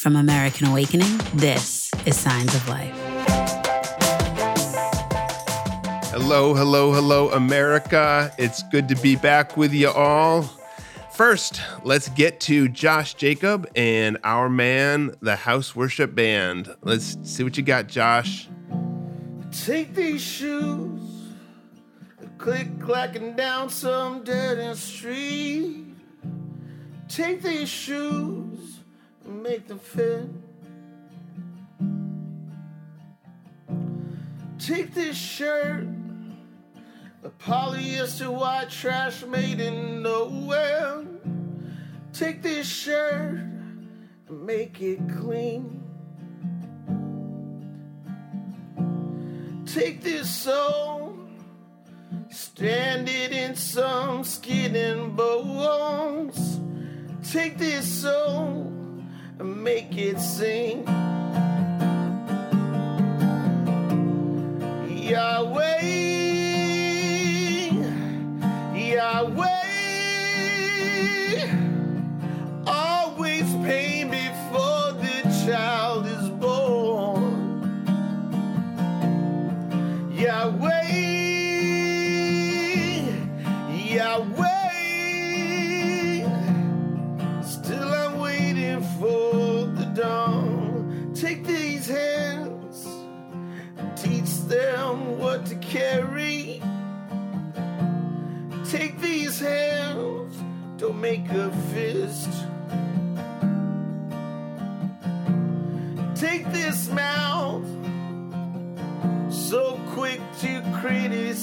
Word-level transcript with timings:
From 0.00 0.16
American 0.16 0.66
Awakening, 0.66 1.20
this 1.34 1.90
is 2.06 2.18
Signs 2.18 2.54
of 2.54 2.66
Life. 2.70 2.94
Hello, 6.10 6.54
hello, 6.54 6.94
hello, 6.94 7.30
America. 7.32 8.32
It's 8.38 8.62
good 8.70 8.88
to 8.88 8.94
be 8.94 9.16
back 9.16 9.58
with 9.58 9.74
you 9.74 9.90
all. 9.90 10.50
First, 11.12 11.60
let's 11.84 12.08
get 12.08 12.40
to 12.40 12.66
Josh 12.70 13.12
Jacob 13.12 13.68
and 13.76 14.16
our 14.24 14.48
man, 14.48 15.16
the 15.20 15.36
House 15.36 15.76
Worship 15.76 16.14
Band. 16.14 16.74
Let's 16.80 17.18
see 17.22 17.44
what 17.44 17.58
you 17.58 17.62
got, 17.62 17.86
Josh. 17.86 18.48
Take 19.52 19.94
these 19.94 20.22
shoes, 20.22 21.02
click 22.38 22.80
clacking 22.80 23.36
down 23.36 23.68
some 23.68 24.24
dead 24.24 24.58
end 24.60 24.78
street. 24.78 25.88
Take 27.06 27.42
these 27.42 27.68
shoes 27.68 28.49
and 28.49 28.49
make 29.30 29.66
them 29.68 29.78
fit. 29.78 30.28
Take 34.58 34.92
this 34.94 35.16
shirt, 35.16 35.86
a 37.24 37.30
polyester 37.30 38.28
white 38.28 38.70
trash 38.70 39.24
made 39.24 39.60
in 39.60 40.02
nowhere. 40.02 41.04
Take 42.12 42.42
this 42.42 42.66
shirt 42.66 43.40
and 44.28 44.46
make 44.46 44.80
it 44.82 45.00
clean. 45.18 45.82
Take 49.64 50.02
this 50.02 50.28
soul, 50.28 51.16
stand 52.30 53.08
it 53.08 53.32
in 53.32 53.54
some 53.54 54.24
skin 54.24 54.76
and 54.76 55.16
bones. 55.16 56.60
Take 57.30 57.56
this 57.58 57.86
soul 58.02 58.79
make 59.44 59.96
it 59.96 60.18
sing. 60.20 60.84
Yahweh, 65.10 65.99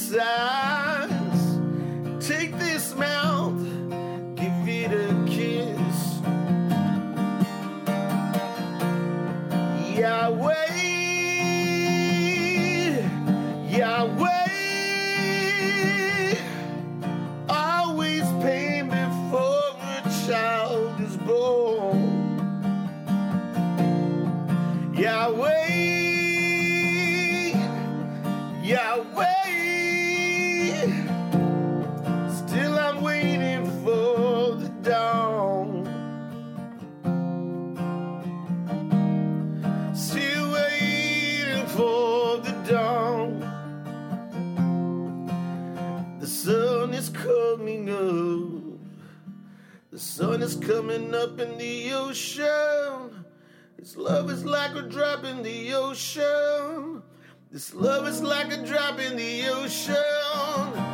criticize. 0.08 0.37
Ocean. 52.18 53.24
This 53.78 53.96
love 53.96 54.28
is 54.30 54.44
like 54.44 54.74
a 54.74 54.82
drop 54.82 55.22
in 55.22 55.40
the 55.44 55.72
ocean. 55.74 57.00
This 57.52 57.72
love 57.72 58.08
is 58.08 58.20
like 58.20 58.52
a 58.52 58.66
drop 58.66 58.98
in 58.98 59.16
the 59.16 59.48
ocean. 59.48 60.87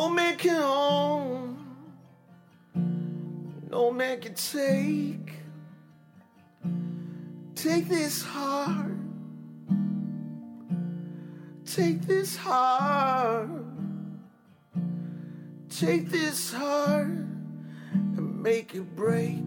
No 0.00 0.08
man 0.08 0.38
can 0.38 0.62
own, 0.62 1.58
no 3.70 3.92
man 3.92 4.18
can 4.18 4.32
take. 4.32 5.34
Take 7.54 7.86
this 7.86 8.22
heart, 8.22 8.96
take 11.66 12.00
this 12.06 12.34
heart. 12.34 13.50
Take 15.68 16.08
this 16.08 16.52
heart 16.52 17.06
and 17.06 18.42
make 18.42 18.74
it 18.74 18.96
break. 18.96 19.38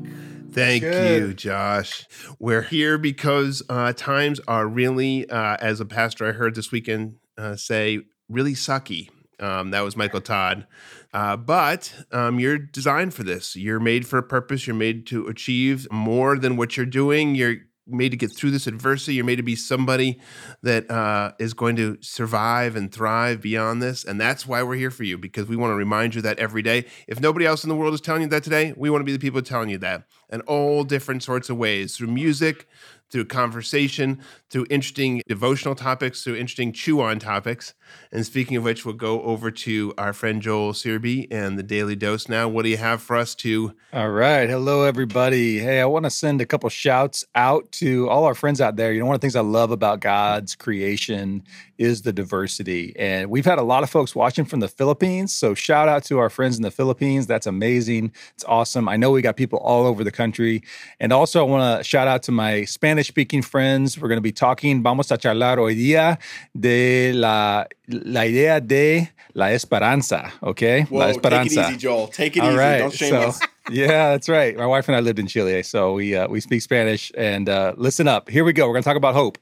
Thank 0.51 0.83
Good. 0.83 1.21
you, 1.21 1.33
Josh. 1.33 2.05
We're 2.39 2.61
here 2.61 2.99
because 2.99 3.63
uh, 3.69 3.93
times 3.93 4.39
are 4.47 4.67
really, 4.67 5.27
uh, 5.29 5.57
as 5.59 5.79
a 5.79 5.85
pastor 5.85 6.27
I 6.27 6.31
heard 6.31 6.53
this 6.53 6.71
weekend 6.71 7.15
uh, 7.37 7.55
say, 7.55 8.01
really 8.29 8.53
sucky. 8.53 9.09
Um, 9.43 9.71
that 9.71 9.81
was 9.81 9.97
Michael 9.97 10.21
Todd. 10.21 10.65
Uh, 11.13 11.35
but 11.37 11.93
um, 12.11 12.39
you're 12.39 12.57
designed 12.57 13.13
for 13.13 13.23
this. 13.23 13.55
You're 13.55 13.79
made 13.79 14.07
for 14.07 14.17
a 14.17 14.23
purpose. 14.23 14.65
You're 14.65 14.75
made 14.75 15.05
to 15.07 15.27
achieve 15.27 15.87
more 15.91 16.37
than 16.37 16.55
what 16.55 16.77
you're 16.77 16.85
doing. 16.85 17.35
You're 17.35 17.57
made 17.85 18.09
to 18.09 18.17
get 18.17 18.35
through 18.35 18.51
this 18.51 18.67
adversity. 18.67 19.15
You're 19.15 19.25
made 19.25 19.35
to 19.35 19.43
be 19.43 19.55
somebody 19.55 20.19
that 20.61 20.89
uh, 20.89 21.33
is 21.39 21.53
going 21.53 21.75
to 21.75 21.97
survive 22.01 22.75
and 22.75 22.91
thrive 22.91 23.41
beyond 23.41 23.81
this. 23.81 24.05
And 24.05 24.19
that's 24.19 24.47
why 24.47 24.63
we're 24.63 24.75
here 24.75 24.91
for 24.91 25.03
you 25.03 25.17
because 25.17 25.47
we 25.47 25.55
want 25.55 25.71
to 25.71 25.75
remind 25.75 26.15
you 26.15 26.21
that 26.21 26.39
every 26.39 26.61
day. 26.61 26.85
If 27.07 27.19
nobody 27.19 27.45
else 27.45 27.63
in 27.63 27.69
the 27.69 27.75
world 27.75 27.93
is 27.93 28.01
telling 28.01 28.21
you 28.21 28.27
that 28.29 28.43
today, 28.43 28.73
we 28.77 28.89
want 28.89 29.01
to 29.01 29.05
be 29.05 29.11
the 29.11 29.19
people 29.19 29.41
telling 29.41 29.69
you 29.69 29.77
that 29.79 30.05
in 30.31 30.41
all 30.41 30.83
different 30.83 31.23
sorts 31.23 31.49
of 31.49 31.57
ways 31.57 31.97
through 31.97 32.07
music, 32.07 32.67
through 33.13 33.25
conversation, 33.25 34.19
through 34.49 34.65
interesting 34.71 35.21
devotional 35.27 35.75
topics, 35.75 36.23
through 36.23 36.35
interesting 36.35 36.73
chew 36.73 36.99
on 36.99 37.19
topics. 37.19 37.75
And 38.11 38.25
speaking 38.25 38.57
of 38.57 38.63
which, 38.63 38.85
we'll 38.85 38.95
go 38.95 39.21
over 39.21 39.51
to 39.51 39.93
our 39.99 40.13
friend 40.13 40.41
Joel 40.41 40.73
Searby 40.73 41.27
and 41.29 41.57
the 41.57 41.63
Daily 41.63 41.95
Dose 41.95 42.27
now. 42.27 42.47
What 42.47 42.63
do 42.63 42.69
you 42.69 42.77
have 42.77 43.03
for 43.03 43.15
us 43.15 43.35
to? 43.35 43.75
All 43.93 44.09
right. 44.09 44.49
Hello, 44.49 44.83
everybody. 44.83 45.59
Hey, 45.59 45.79
I 45.79 45.85
want 45.85 46.05
to 46.05 46.09
send 46.09 46.41
a 46.41 46.45
couple 46.45 46.69
shouts 46.69 47.23
out 47.35 47.71
to 47.73 48.09
all 48.09 48.23
our 48.23 48.33
friends 48.33 48.59
out 48.59 48.77
there. 48.77 48.91
You 48.91 49.01
know, 49.01 49.05
one 49.05 49.13
of 49.15 49.21
the 49.21 49.25
things 49.25 49.35
I 49.35 49.41
love 49.41 49.69
about 49.69 49.99
God's 49.99 50.55
creation 50.55 51.43
is 51.77 52.03
the 52.03 52.13
diversity. 52.13 52.95
And 52.97 53.29
we've 53.29 53.45
had 53.45 53.59
a 53.59 53.63
lot 53.63 53.83
of 53.83 53.89
folks 53.89 54.15
watching 54.15 54.45
from 54.45 54.59
the 54.59 54.67
Philippines. 54.67 55.33
So 55.33 55.53
shout 55.53 55.89
out 55.89 56.03
to 56.05 56.17
our 56.17 56.29
friends 56.29 56.55
in 56.55 56.63
the 56.63 56.71
Philippines. 56.71 57.27
That's 57.27 57.47
amazing. 57.47 58.11
It's 58.35 58.45
awesome. 58.45 58.87
I 58.87 58.95
know 58.95 59.11
we 59.11 59.21
got 59.21 59.35
people 59.37 59.59
all 59.59 59.85
over 59.85 60.03
the 60.03 60.11
country. 60.11 60.63
And 60.99 61.11
also, 61.11 61.39
I 61.45 61.49
want 61.49 61.79
to 61.79 61.83
shout 61.83 62.07
out 62.07 62.23
to 62.23 62.31
my 62.31 62.63
Spanish 62.65 63.02
speaking 63.03 63.41
friends. 63.41 63.99
We're 63.99 64.07
going 64.07 64.17
to 64.17 64.21
be 64.21 64.31
talking, 64.31 64.81
vamos 64.83 65.11
a 65.11 65.17
charlar 65.17 65.57
hoy 65.57 65.75
día 65.75 66.19
de 66.57 67.13
la, 67.13 67.65
la 67.87 68.25
idea 68.25 68.59
de 68.59 69.09
la 69.33 69.51
esperanza. 69.51 70.31
Okay? 70.41 70.83
Whoa, 70.83 70.99
la 70.99 71.09
esperanza. 71.09 71.55
Take 71.55 71.67
it 71.67 71.69
easy, 71.71 71.77
Joel. 71.79 72.07
Take 72.07 72.37
it 72.37 72.41
All 72.43 72.49
easy. 72.49 72.57
right, 72.57 72.79
Don't 72.79 72.93
shame 72.93 73.09
so- 73.11 73.21
us. 73.29 73.39
yeah, 73.71 74.11
that's 74.11 74.27
right. 74.29 74.57
My 74.57 74.65
wife 74.65 74.87
and 74.89 74.95
I 74.95 74.99
lived 74.99 75.19
in 75.19 75.27
Chile, 75.27 75.63
so 75.63 75.93
we 75.93 76.15
uh, 76.15 76.27
we 76.27 76.41
speak 76.41 76.61
Spanish. 76.61 77.11
And 77.15 77.47
uh, 77.47 77.73
listen 77.77 78.07
up, 78.07 78.29
here 78.29 78.43
we 78.43 78.51
go. 78.53 78.67
We're 78.67 78.73
going 78.73 78.83
to 78.83 78.89
talk 78.89 78.97
about 78.97 79.13
hope. 79.15 79.37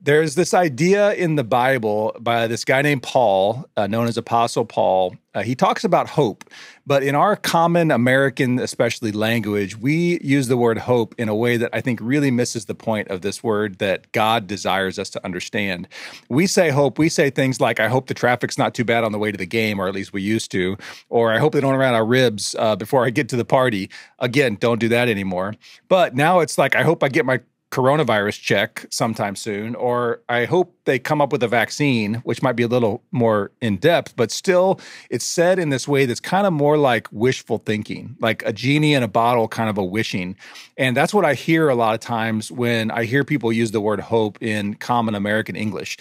There's 0.00 0.36
this 0.36 0.54
idea 0.54 1.14
in 1.14 1.34
the 1.34 1.42
Bible 1.42 2.14
by 2.20 2.46
this 2.46 2.64
guy 2.64 2.80
named 2.82 3.02
Paul, 3.02 3.66
uh, 3.76 3.86
known 3.88 4.06
as 4.06 4.16
Apostle 4.16 4.64
Paul. 4.64 5.16
Uh, 5.34 5.42
he 5.42 5.54
talks 5.54 5.84
about 5.84 6.08
hope, 6.08 6.44
but 6.86 7.02
in 7.02 7.14
our 7.14 7.34
common 7.34 7.90
American, 7.90 8.58
especially 8.60 9.10
language, 9.10 9.76
we 9.76 10.20
use 10.22 10.46
the 10.46 10.56
word 10.56 10.78
hope 10.78 11.14
in 11.18 11.28
a 11.28 11.34
way 11.34 11.56
that 11.56 11.70
I 11.72 11.80
think 11.80 11.98
really 12.00 12.30
misses 12.30 12.66
the 12.66 12.74
point 12.74 13.08
of 13.08 13.22
this 13.22 13.42
word 13.42 13.78
that 13.78 14.10
God 14.12 14.46
desires 14.46 14.98
us 14.98 15.10
to 15.10 15.24
understand. 15.24 15.88
We 16.28 16.46
say 16.46 16.70
hope, 16.70 16.98
we 16.98 17.08
say 17.08 17.28
things 17.28 17.60
like, 17.60 17.80
I 17.80 17.88
hope 17.88 18.06
the 18.06 18.14
traffic's 18.14 18.58
not 18.58 18.74
too 18.74 18.84
bad 18.84 19.02
on 19.02 19.12
the 19.12 19.18
way 19.18 19.32
to 19.32 19.38
the 19.38 19.46
game, 19.46 19.80
or 19.80 19.88
at 19.88 19.94
least 19.94 20.12
we 20.12 20.22
used 20.22 20.50
to, 20.52 20.76
or 21.08 21.32
I 21.32 21.38
hope 21.38 21.52
they 21.52 21.60
don't 21.60 21.72
run 21.72 21.80
around 21.80 21.94
our 21.94 22.06
ribs 22.06 22.54
uh, 22.58 22.76
before 22.76 23.04
I 23.04 23.10
get 23.10 23.28
to 23.30 23.36
the 23.36 23.44
party. 23.44 23.90
Again, 24.20 24.56
don't 24.60 24.78
do 24.78 24.88
that 24.90 25.08
anymore. 25.08 25.54
But 25.88 26.14
now 26.14 26.40
it's 26.40 26.58
like, 26.58 26.76
I 26.76 26.82
hope 26.82 27.02
I 27.02 27.08
get 27.08 27.26
my 27.26 27.40
coronavirus 27.76 28.40
check 28.40 28.86
sometime 28.88 29.36
soon, 29.36 29.74
or 29.74 30.22
I 30.30 30.46
hope 30.46 30.74
they 30.86 30.98
come 30.98 31.20
up 31.20 31.30
with 31.30 31.42
a 31.42 31.48
vaccine, 31.48 32.14
which 32.24 32.40
might 32.40 32.56
be 32.56 32.62
a 32.62 32.68
little 32.68 33.02
more 33.12 33.50
in 33.60 33.76
depth, 33.76 34.16
but 34.16 34.30
still 34.30 34.80
it's 35.10 35.26
said 35.26 35.58
in 35.58 35.68
this 35.68 35.86
way 35.86 36.06
that's 36.06 36.18
kind 36.18 36.46
of 36.46 36.54
more 36.54 36.78
like 36.78 37.06
wishful 37.12 37.58
thinking, 37.58 38.16
like 38.18 38.42
a 38.46 38.52
genie 38.52 38.94
in 38.94 39.02
a 39.02 39.08
bottle, 39.08 39.46
kind 39.46 39.68
of 39.68 39.76
a 39.76 39.84
wishing. 39.84 40.36
And 40.78 40.96
that's 40.96 41.12
what 41.12 41.26
I 41.26 41.34
hear 41.34 41.68
a 41.68 41.74
lot 41.74 41.92
of 41.92 42.00
times 42.00 42.50
when 42.50 42.90
I 42.90 43.04
hear 43.04 43.24
people 43.24 43.52
use 43.52 43.72
the 43.72 43.80
word 43.82 44.00
hope 44.00 44.42
in 44.42 44.76
common 44.76 45.14
American 45.14 45.54
English. 45.54 45.98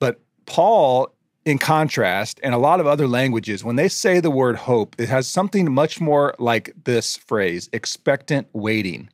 But 0.00 0.20
Paul, 0.46 1.14
in 1.44 1.58
contrast, 1.58 2.40
and 2.42 2.56
a 2.56 2.58
lot 2.58 2.80
of 2.80 2.88
other 2.88 3.06
languages, 3.06 3.62
when 3.62 3.76
they 3.76 3.86
say 3.86 4.18
the 4.18 4.32
word 4.32 4.56
hope, 4.56 4.96
it 4.98 5.08
has 5.08 5.28
something 5.28 5.72
much 5.72 6.00
more 6.00 6.34
like 6.40 6.72
this 6.82 7.16
phrase 7.16 7.70
expectant 7.72 8.48
waiting. 8.52 9.10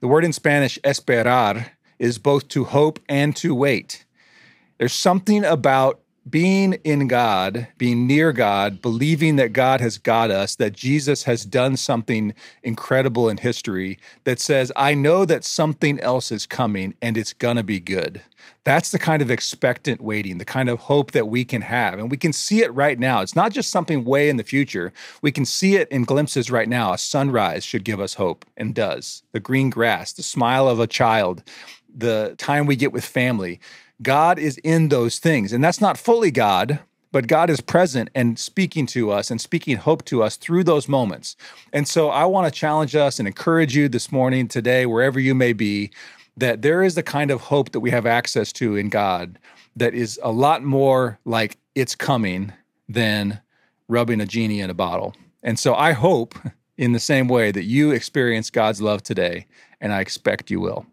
The 0.00 0.08
word 0.08 0.24
in 0.24 0.32
Spanish, 0.32 0.78
esperar, 0.82 1.72
is 1.98 2.18
both 2.18 2.48
to 2.48 2.64
hope 2.64 2.98
and 3.06 3.36
to 3.36 3.54
wait. 3.54 4.06
There's 4.78 4.94
something 4.94 5.44
about 5.44 5.99
being 6.28 6.74
in 6.84 7.08
God, 7.08 7.66
being 7.78 8.06
near 8.06 8.32
God, 8.32 8.82
believing 8.82 9.36
that 9.36 9.52
God 9.52 9.80
has 9.80 9.96
got 9.96 10.30
us, 10.30 10.54
that 10.56 10.74
Jesus 10.74 11.22
has 11.24 11.44
done 11.44 11.76
something 11.76 12.34
incredible 12.62 13.28
in 13.28 13.38
history 13.38 13.98
that 14.24 14.38
says, 14.38 14.70
I 14.76 14.94
know 14.94 15.24
that 15.24 15.44
something 15.44 15.98
else 16.00 16.30
is 16.30 16.46
coming 16.46 16.94
and 17.00 17.16
it's 17.16 17.32
going 17.32 17.56
to 17.56 17.62
be 17.62 17.80
good. 17.80 18.20
That's 18.64 18.90
the 18.90 18.98
kind 18.98 19.22
of 19.22 19.30
expectant 19.30 20.02
waiting, 20.02 20.36
the 20.36 20.44
kind 20.44 20.68
of 20.68 20.80
hope 20.80 21.12
that 21.12 21.28
we 21.28 21.44
can 21.44 21.62
have. 21.62 21.98
And 21.98 22.10
we 22.10 22.18
can 22.18 22.32
see 22.32 22.62
it 22.62 22.72
right 22.74 22.98
now. 22.98 23.22
It's 23.22 23.36
not 23.36 23.52
just 23.52 23.70
something 23.70 24.04
way 24.04 24.28
in 24.28 24.36
the 24.36 24.44
future. 24.44 24.92
We 25.22 25.32
can 25.32 25.46
see 25.46 25.76
it 25.76 25.88
in 25.88 26.04
glimpses 26.04 26.50
right 26.50 26.68
now. 26.68 26.92
A 26.92 26.98
sunrise 26.98 27.64
should 27.64 27.84
give 27.84 28.00
us 28.00 28.14
hope 28.14 28.44
and 28.58 28.74
does. 28.74 29.22
The 29.32 29.40
green 29.40 29.70
grass, 29.70 30.12
the 30.12 30.22
smile 30.22 30.68
of 30.68 30.78
a 30.78 30.86
child, 30.86 31.42
the 31.92 32.34
time 32.36 32.66
we 32.66 32.76
get 32.76 32.92
with 32.92 33.04
family. 33.04 33.60
God 34.02 34.38
is 34.38 34.58
in 34.58 34.88
those 34.88 35.18
things. 35.18 35.52
And 35.52 35.62
that's 35.62 35.80
not 35.80 35.98
fully 35.98 36.30
God, 36.30 36.80
but 37.12 37.26
God 37.26 37.50
is 37.50 37.60
present 37.60 38.08
and 38.14 38.38
speaking 38.38 38.86
to 38.86 39.10
us 39.10 39.30
and 39.30 39.40
speaking 39.40 39.76
hope 39.76 40.04
to 40.06 40.22
us 40.22 40.36
through 40.36 40.64
those 40.64 40.88
moments. 40.88 41.36
And 41.72 41.86
so 41.86 42.08
I 42.08 42.24
want 42.24 42.52
to 42.52 42.58
challenge 42.58 42.94
us 42.94 43.18
and 43.18 43.26
encourage 43.26 43.76
you 43.76 43.88
this 43.88 44.12
morning, 44.12 44.48
today, 44.48 44.86
wherever 44.86 45.18
you 45.18 45.34
may 45.34 45.52
be, 45.52 45.90
that 46.36 46.62
there 46.62 46.82
is 46.82 46.94
the 46.94 47.02
kind 47.02 47.30
of 47.30 47.42
hope 47.42 47.72
that 47.72 47.80
we 47.80 47.90
have 47.90 48.06
access 48.06 48.52
to 48.54 48.76
in 48.76 48.88
God 48.88 49.38
that 49.76 49.94
is 49.94 50.18
a 50.22 50.30
lot 50.30 50.62
more 50.62 51.18
like 51.24 51.58
it's 51.74 51.94
coming 51.94 52.52
than 52.88 53.40
rubbing 53.88 54.20
a 54.20 54.26
genie 54.26 54.60
in 54.60 54.70
a 54.70 54.74
bottle. 54.74 55.14
And 55.42 55.58
so 55.58 55.74
I 55.74 55.92
hope 55.92 56.34
in 56.76 56.92
the 56.92 57.00
same 57.00 57.28
way 57.28 57.50
that 57.50 57.64
you 57.64 57.90
experience 57.90 58.50
God's 58.50 58.80
love 58.80 59.02
today, 59.02 59.46
and 59.80 59.92
I 59.92 60.00
expect 60.00 60.50
you 60.50 60.60
will. 60.60 60.86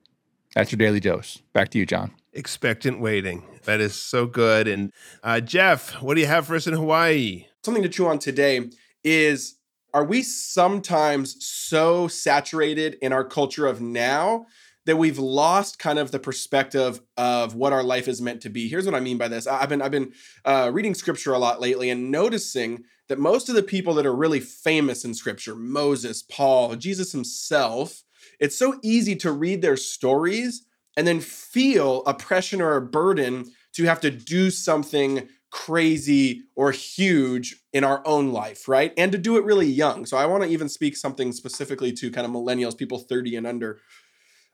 That's 0.55 0.71
your 0.71 0.77
daily 0.77 0.99
dose. 0.99 1.41
Back 1.53 1.69
to 1.69 1.77
you, 1.77 1.85
John. 1.85 2.11
Expectant 2.37 2.99
waiting. 2.99 3.41
That 3.63 3.81
is 3.81 3.95
so 3.95 4.27
good. 4.27 4.67
And 4.67 4.93
uh, 5.23 5.39
Jeff, 5.39 5.99
what 6.03 6.13
do 6.13 6.21
you 6.21 6.27
have 6.27 6.45
for 6.45 6.55
us 6.55 6.67
in 6.67 6.73
Hawaii? 6.75 7.47
Something 7.65 7.81
to 7.81 7.89
chew 7.89 8.05
on 8.05 8.19
today 8.19 8.69
is 9.03 9.55
are 9.91 10.03
we 10.03 10.21
sometimes 10.21 11.43
so 11.43 12.07
saturated 12.07 12.95
in 13.01 13.11
our 13.11 13.23
culture 13.23 13.65
of 13.65 13.81
now 13.81 14.45
that 14.85 14.97
we've 14.97 15.17
lost 15.17 15.79
kind 15.79 15.97
of 15.97 16.11
the 16.11 16.19
perspective 16.19 17.01
of 17.17 17.55
what 17.55 17.73
our 17.73 17.81
life 17.81 18.07
is 18.07 18.21
meant 18.21 18.41
to 18.41 18.51
be. 18.51 18.67
Here's 18.69 18.85
what 18.85 18.93
I 18.93 18.99
mean 18.99 19.17
by 19.17 19.29
this. 19.29 19.47
I've 19.47 19.69
been 19.69 19.81
I've 19.81 19.89
been 19.89 20.13
uh, 20.45 20.69
reading 20.71 20.93
scripture 20.93 21.33
a 21.33 21.39
lot 21.39 21.59
lately 21.59 21.89
and 21.89 22.11
noticing 22.11 22.83
that 23.07 23.17
most 23.17 23.49
of 23.49 23.55
the 23.55 23.63
people 23.63 23.95
that 23.95 24.05
are 24.05 24.15
really 24.15 24.41
famous 24.41 25.03
in 25.03 25.15
scripture, 25.15 25.55
Moses, 25.55 26.21
Paul, 26.21 26.75
Jesus 26.75 27.13
himself, 27.13 28.03
it's 28.39 28.59
so 28.59 28.79
easy 28.83 29.15
to 29.15 29.31
read 29.31 29.63
their 29.63 29.75
stories 29.75 30.66
and 30.97 31.07
then 31.07 31.21
feel 31.21 32.03
oppression 32.05 32.61
or 32.61 32.75
a 32.75 32.81
burden 32.81 33.53
to 33.73 33.83
have 33.85 34.01
to 34.01 34.11
do 34.11 34.49
something 34.49 35.29
crazy 35.51 36.43
or 36.55 36.71
huge 36.71 37.63
in 37.71 37.83
our 37.83 38.05
own 38.05 38.33
life, 38.33 38.67
right? 38.67 38.91
And 38.97 39.11
to 39.11 39.17
do 39.17 39.37
it 39.37 39.45
really 39.45 39.67
young. 39.67 40.05
So 40.05 40.17
I 40.17 40.25
want 40.25 40.43
to 40.43 40.49
even 40.49 40.67
speak 40.67 40.97
something 40.97 41.31
specifically 41.31 41.93
to 41.93 42.11
kind 42.11 42.25
of 42.25 42.33
millennials, 42.33 42.77
people 42.77 42.97
30 42.97 43.37
and 43.37 43.47
under. 43.47 43.79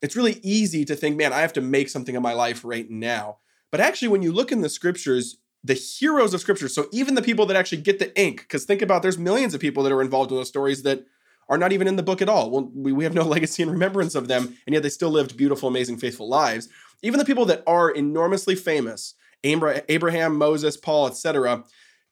It's 0.02 0.16
really 0.16 0.40
easy 0.44 0.86
to 0.86 0.96
think, 0.96 1.16
man, 1.16 1.34
I 1.34 1.40
have 1.40 1.54
to 1.54 1.62
make 1.62 1.90
something 1.90 2.16
of 2.16 2.22
my 2.22 2.34
life 2.34 2.64
right 2.64 2.90
now. 2.90 3.38
But 3.72 3.80
actually, 3.80 4.10
when 4.10 4.22
you 4.22 4.32
look 4.32 4.52
in 4.52 4.62
the 4.62 4.70
scriptures, 4.70 5.38
the 5.64 5.74
heroes 5.74 6.34
of 6.34 6.42
scripture, 6.42 6.68
so 6.68 6.88
even 6.92 7.16
the 7.16 7.22
people 7.22 7.46
that 7.46 7.58
actually 7.58 7.82
get 7.82 7.98
the 7.98 8.16
ink, 8.20 8.42
because 8.42 8.66
think 8.66 8.82
about 8.82 9.02
there's 9.02 9.18
millions 9.18 9.54
of 9.54 9.62
people 9.62 9.82
that 9.84 9.94
are 9.94 10.02
involved 10.02 10.30
in 10.30 10.38
those 10.38 10.50
stories 10.50 10.84
that 10.84 11.06
are 11.54 11.58
not 11.58 11.72
even 11.72 11.88
in 11.88 11.96
the 11.96 12.04
book 12.04 12.22
at 12.22 12.30
all. 12.30 12.50
Well, 12.50 12.72
we, 12.74 12.92
we 12.92 13.04
have 13.04 13.14
no 13.14 13.24
legacy 13.36 13.62
and 13.62 13.72
remembrance 13.72 14.16
of 14.16 14.28
them, 14.28 14.58
and 14.66 14.74
yet 14.74 14.84
they 14.84 14.90
still 14.90 15.12
lived 15.12 15.38
beautiful, 15.38 15.70
amazing, 15.70 15.98
faithful 15.98 16.28
lives. 16.28 16.68
Even 17.04 17.20
the 17.20 17.26
people 17.26 17.46
that 17.46 17.64
are 17.68 17.92
enormously 17.92 18.56
famous, 18.56 19.14
Abraham, 19.44 20.38
Moses, 20.38 20.78
Paul, 20.78 21.08
etc., 21.08 21.64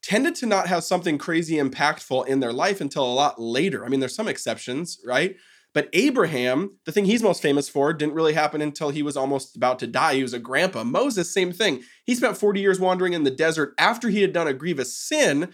tended 0.03 0.35
to 0.35 0.45
not 0.45 0.67
have 0.67 0.83
something 0.83 1.17
crazy 1.17 1.55
impactful 1.55 2.27
in 2.27 2.39
their 2.39 2.53
life 2.53 2.81
until 2.81 3.03
a 3.03 3.13
lot 3.13 3.39
later. 3.39 3.85
I 3.85 3.89
mean, 3.89 3.99
there's 3.99 4.15
some 4.15 4.27
exceptions, 4.27 4.99
right? 5.05 5.35
But 5.73 5.89
Abraham, 5.93 6.77
the 6.85 6.91
thing 6.91 7.05
he's 7.05 7.23
most 7.23 7.41
famous 7.41 7.69
for, 7.69 7.93
didn't 7.93 8.15
really 8.15 8.33
happen 8.33 8.61
until 8.61 8.89
he 8.89 9.03
was 9.03 9.15
almost 9.15 9.55
about 9.55 9.79
to 9.79 9.87
die. 9.87 10.15
He 10.15 10.23
was 10.23 10.33
a 10.33 10.39
grandpa. 10.39 10.83
Moses, 10.83 11.33
same 11.33 11.53
thing. 11.53 11.83
He 12.05 12.13
spent 12.13 12.37
40 12.37 12.59
years 12.59 12.79
wandering 12.79 13.13
in 13.13 13.23
the 13.23 13.31
desert 13.31 13.73
after 13.77 14.09
he 14.09 14.21
had 14.21 14.33
done 14.33 14.47
a 14.47 14.53
grievous 14.53 14.97
sin 14.97 15.49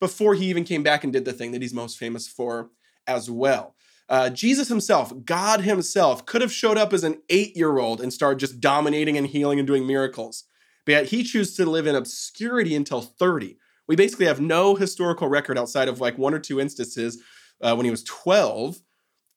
before 0.00 0.34
he 0.34 0.46
even 0.46 0.64
came 0.64 0.82
back 0.82 1.04
and 1.04 1.12
did 1.12 1.24
the 1.24 1.32
thing 1.32 1.52
that 1.52 1.62
he's 1.62 1.74
most 1.74 1.98
famous 1.98 2.26
for 2.26 2.70
as 3.10 3.30
well. 3.30 3.74
Uh, 4.08 4.30
Jesus 4.30 4.68
himself, 4.68 5.12
God 5.24 5.60
himself, 5.60 6.26
could 6.26 6.40
have 6.40 6.52
showed 6.52 6.78
up 6.78 6.92
as 6.92 7.04
an 7.04 7.20
eight 7.28 7.56
year 7.56 7.78
old 7.78 8.00
and 8.00 8.12
started 8.12 8.40
just 8.40 8.60
dominating 8.60 9.16
and 9.16 9.26
healing 9.26 9.58
and 9.58 9.66
doing 9.66 9.86
miracles. 9.86 10.44
But 10.86 10.92
yet 10.92 11.06
he 11.06 11.22
chooses 11.22 11.56
to 11.56 11.66
live 11.66 11.86
in 11.86 11.94
obscurity 11.94 12.74
until 12.74 13.02
30. 13.02 13.56
We 13.86 13.96
basically 13.96 14.26
have 14.26 14.40
no 14.40 14.74
historical 14.74 15.28
record 15.28 15.58
outside 15.58 15.88
of 15.88 16.00
like 16.00 16.16
one 16.16 16.34
or 16.34 16.38
two 16.38 16.60
instances 16.60 17.22
uh, 17.60 17.74
when 17.74 17.84
he 17.84 17.90
was 17.90 18.04
12 18.04 18.80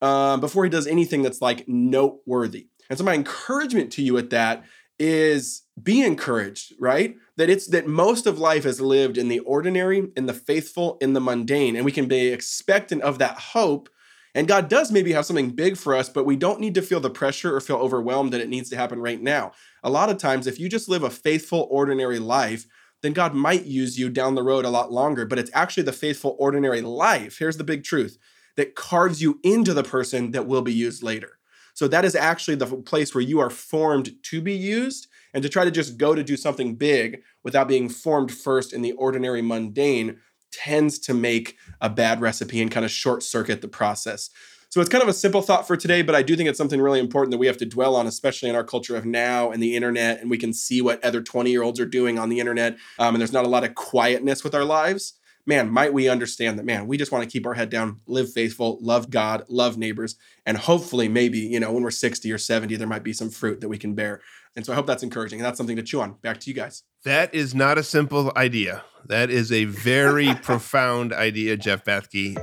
um, 0.02 0.40
before 0.40 0.64
he 0.64 0.70
does 0.70 0.88
anything 0.88 1.22
that's 1.22 1.42
like 1.42 1.68
noteworthy. 1.68 2.68
And 2.90 2.98
so 2.98 3.06
my 3.06 3.14
encouragement 3.14 3.92
to 3.94 4.02
you 4.02 4.18
at 4.18 4.30
that 4.30 4.64
is 5.00 5.63
be 5.82 6.02
encouraged, 6.02 6.74
right? 6.80 7.16
That 7.38 7.50
it's 7.50 7.68
that 7.68 7.88
most 7.88 8.28
of 8.28 8.38
life 8.38 8.66
is 8.66 8.80
lived 8.80 9.18
in 9.18 9.28
the 9.28 9.40
ordinary, 9.40 10.10
in 10.16 10.28
the 10.28 10.34
faithful, 10.34 10.98
in 11.02 11.14
the 11.14 11.22
mundane, 11.22 11.76
and 11.76 11.86
we 11.86 11.92
can 11.92 12.08
be 12.08 12.28
expectant 12.28 13.02
of 13.02 13.20
that 13.20 13.38
hope. 13.38 13.90
And 14.36 14.48
God 14.48 14.68
does 14.68 14.92
maybe 14.92 15.14
have 15.14 15.26
something 15.26 15.52
big 15.52 15.78
for 15.78 15.96
us, 15.96 16.10
but 16.10 16.26
we 16.26 16.36
don't 16.36 16.60
need 16.60 16.76
to 16.76 16.82
feel 16.82 17.00
the 17.00 17.10
pressure 17.10 17.56
or 17.56 17.62
feel 17.62 17.78
overwhelmed 17.78 18.34
that 18.34 18.42
it 18.42 18.50
needs 18.50 18.70
to 18.70 18.76
happen 18.76 19.00
right 19.00 19.22
now. 19.22 19.52
A 19.84 19.90
lot 19.90 20.10
of 20.10 20.18
times, 20.18 20.48
if 20.48 20.60
you 20.60 20.70
just 20.70 20.90
live 20.90 21.04
a 21.04 21.10
faithful, 21.10 21.68
ordinary 21.70 22.20
life, 22.20 22.66
then 23.02 23.14
God 23.14 23.36
might 23.36 23.66
use 23.66 24.00
you 24.00 24.10
down 24.10 24.34
the 24.34 24.44
road 24.44 24.66
a 24.66 24.70
lot 24.70 24.92
longer. 24.92 25.26
But 25.26 25.38
it's 25.38 25.52
actually 25.54 25.84
the 25.84 25.92
faithful, 25.92 26.36
ordinary 26.40 26.82
life. 26.82 27.38
Here's 27.38 27.58
the 27.58 27.64
big 27.64 27.84
truth 27.84 28.18
that 28.56 28.76
carves 28.76 29.22
you 29.22 29.40
into 29.44 29.74
the 29.74 29.84
person 29.84 30.32
that 30.32 30.48
will 30.48 30.62
be 30.62 30.74
used 30.74 31.04
later. 31.04 31.38
So 31.74 31.88
that 31.88 32.06
is 32.06 32.16
actually 32.16 32.56
the 32.56 32.68
place 32.68 33.14
where 33.14 33.24
you 33.24 33.40
are 33.40 33.50
formed 33.50 34.16
to 34.24 34.42
be 34.42 34.54
used. 34.54 35.08
And 35.34 35.44
to 35.44 35.50
try 35.50 35.66
to 35.66 35.72
just 35.72 35.98
go 35.98 36.14
to 36.16 36.24
do 36.24 36.38
something 36.38 36.76
big 36.76 37.22
without 37.44 37.68
being 37.68 37.90
formed 37.90 38.32
first 38.32 38.74
in 38.74 38.82
the 38.82 38.92
ordinary 38.94 39.42
mundane 39.42 40.18
tends 40.52 41.00
to 41.00 41.14
make 41.14 41.58
a 41.82 41.90
bad 41.90 42.22
recipe 42.22 42.62
and 42.62 42.72
kind 42.72 42.86
of 42.86 42.92
short 42.92 43.24
circuit 43.24 43.62
the 43.62 43.68
process. 43.68 44.30
So 44.74 44.82
it's 44.82 44.90
kind 44.90 45.04
of 45.04 45.08
a 45.08 45.14
simple 45.14 45.44
thought 45.44 45.68
for 45.68 45.78
today, 45.78 46.02
but 46.02 46.16
I 46.16 46.24
do 46.24 46.36
think 46.36 46.50
it's 46.50 46.58
something 46.58 46.82
really 46.82 47.00
important 47.00 47.30
that 47.30 47.38
we 47.38 47.46
have 47.46 47.58
to 47.58 47.66
dwell 47.66 47.96
on, 47.96 48.08
especially 48.08 48.50
in 48.50 48.56
our 48.56 48.64
culture 48.64 48.96
of 48.96 49.06
now 49.06 49.52
and 49.52 49.62
the 49.62 49.76
internet. 49.76 50.20
And 50.20 50.32
we 50.32 50.38
can 50.40 50.52
see 50.52 50.82
what 50.82 51.04
other 51.04 51.22
20 51.22 51.52
year 51.52 51.62
olds 51.62 51.80
are 51.80 51.86
doing 51.86 52.18
on 52.18 52.30
the 52.30 52.40
internet. 52.40 52.78
Um, 52.98 53.14
and 53.14 53.22
there's 53.22 53.32
not 53.32 53.46
a 53.46 53.50
lot 53.50 53.64
of 53.64 53.76
quietness 53.76 54.44
with 54.44 54.56
our 54.56 54.64
lives. 54.64 55.14
Man, 55.46 55.70
might 55.70 55.94
we 55.94 56.10
understand 56.10 56.58
that, 56.58 56.66
man, 56.66 56.88
we 56.88 56.98
just 56.98 57.12
want 57.12 57.24
to 57.24 57.30
keep 57.30 57.46
our 57.46 57.54
head 57.54 57.70
down, 57.70 58.00
live 58.08 58.34
faithful, 58.34 58.80
love 58.82 59.12
God, 59.12 59.44
love 59.48 59.78
neighbors. 59.78 60.16
And 60.44 60.58
hopefully, 60.58 61.08
maybe, 61.08 61.40
you 61.40 61.60
know, 61.60 61.72
when 61.72 61.84
we're 61.84 61.92
60 61.92 62.32
or 62.32 62.40
70, 62.40 62.76
there 62.78 62.88
might 62.88 63.04
be 63.04 63.14
some 63.14 63.30
fruit 63.30 63.62
that 63.62 63.70
we 63.70 63.78
can 63.78 63.94
bear. 63.94 64.22
And 64.56 64.66
so 64.66 64.72
I 64.72 64.76
hope 64.76 64.86
that's 64.86 65.04
encouraging. 65.04 65.40
And 65.40 65.46
that's 65.46 65.58
something 65.58 65.76
to 65.76 65.84
chew 65.84 66.02
on. 66.02 66.14
Back 66.22 66.40
to 66.42 66.50
you 66.50 66.56
guys. 66.56 66.84
That 67.06 67.34
is 67.34 67.56
not 67.56 67.78
a 67.78 67.84
simple 67.84 68.32
idea. 68.36 68.84
That 69.08 69.30
is 69.30 69.52
a 69.52 69.66
very 69.66 70.34
profound 70.44 71.12
idea, 71.14 71.58
Jeff 71.58 71.84
Bethke. 71.84 72.38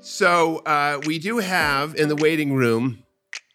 So 0.00 0.58
uh, 0.58 1.00
we 1.06 1.18
do 1.18 1.38
have 1.38 1.94
in 1.94 2.08
the 2.08 2.16
waiting 2.16 2.54
room 2.54 3.04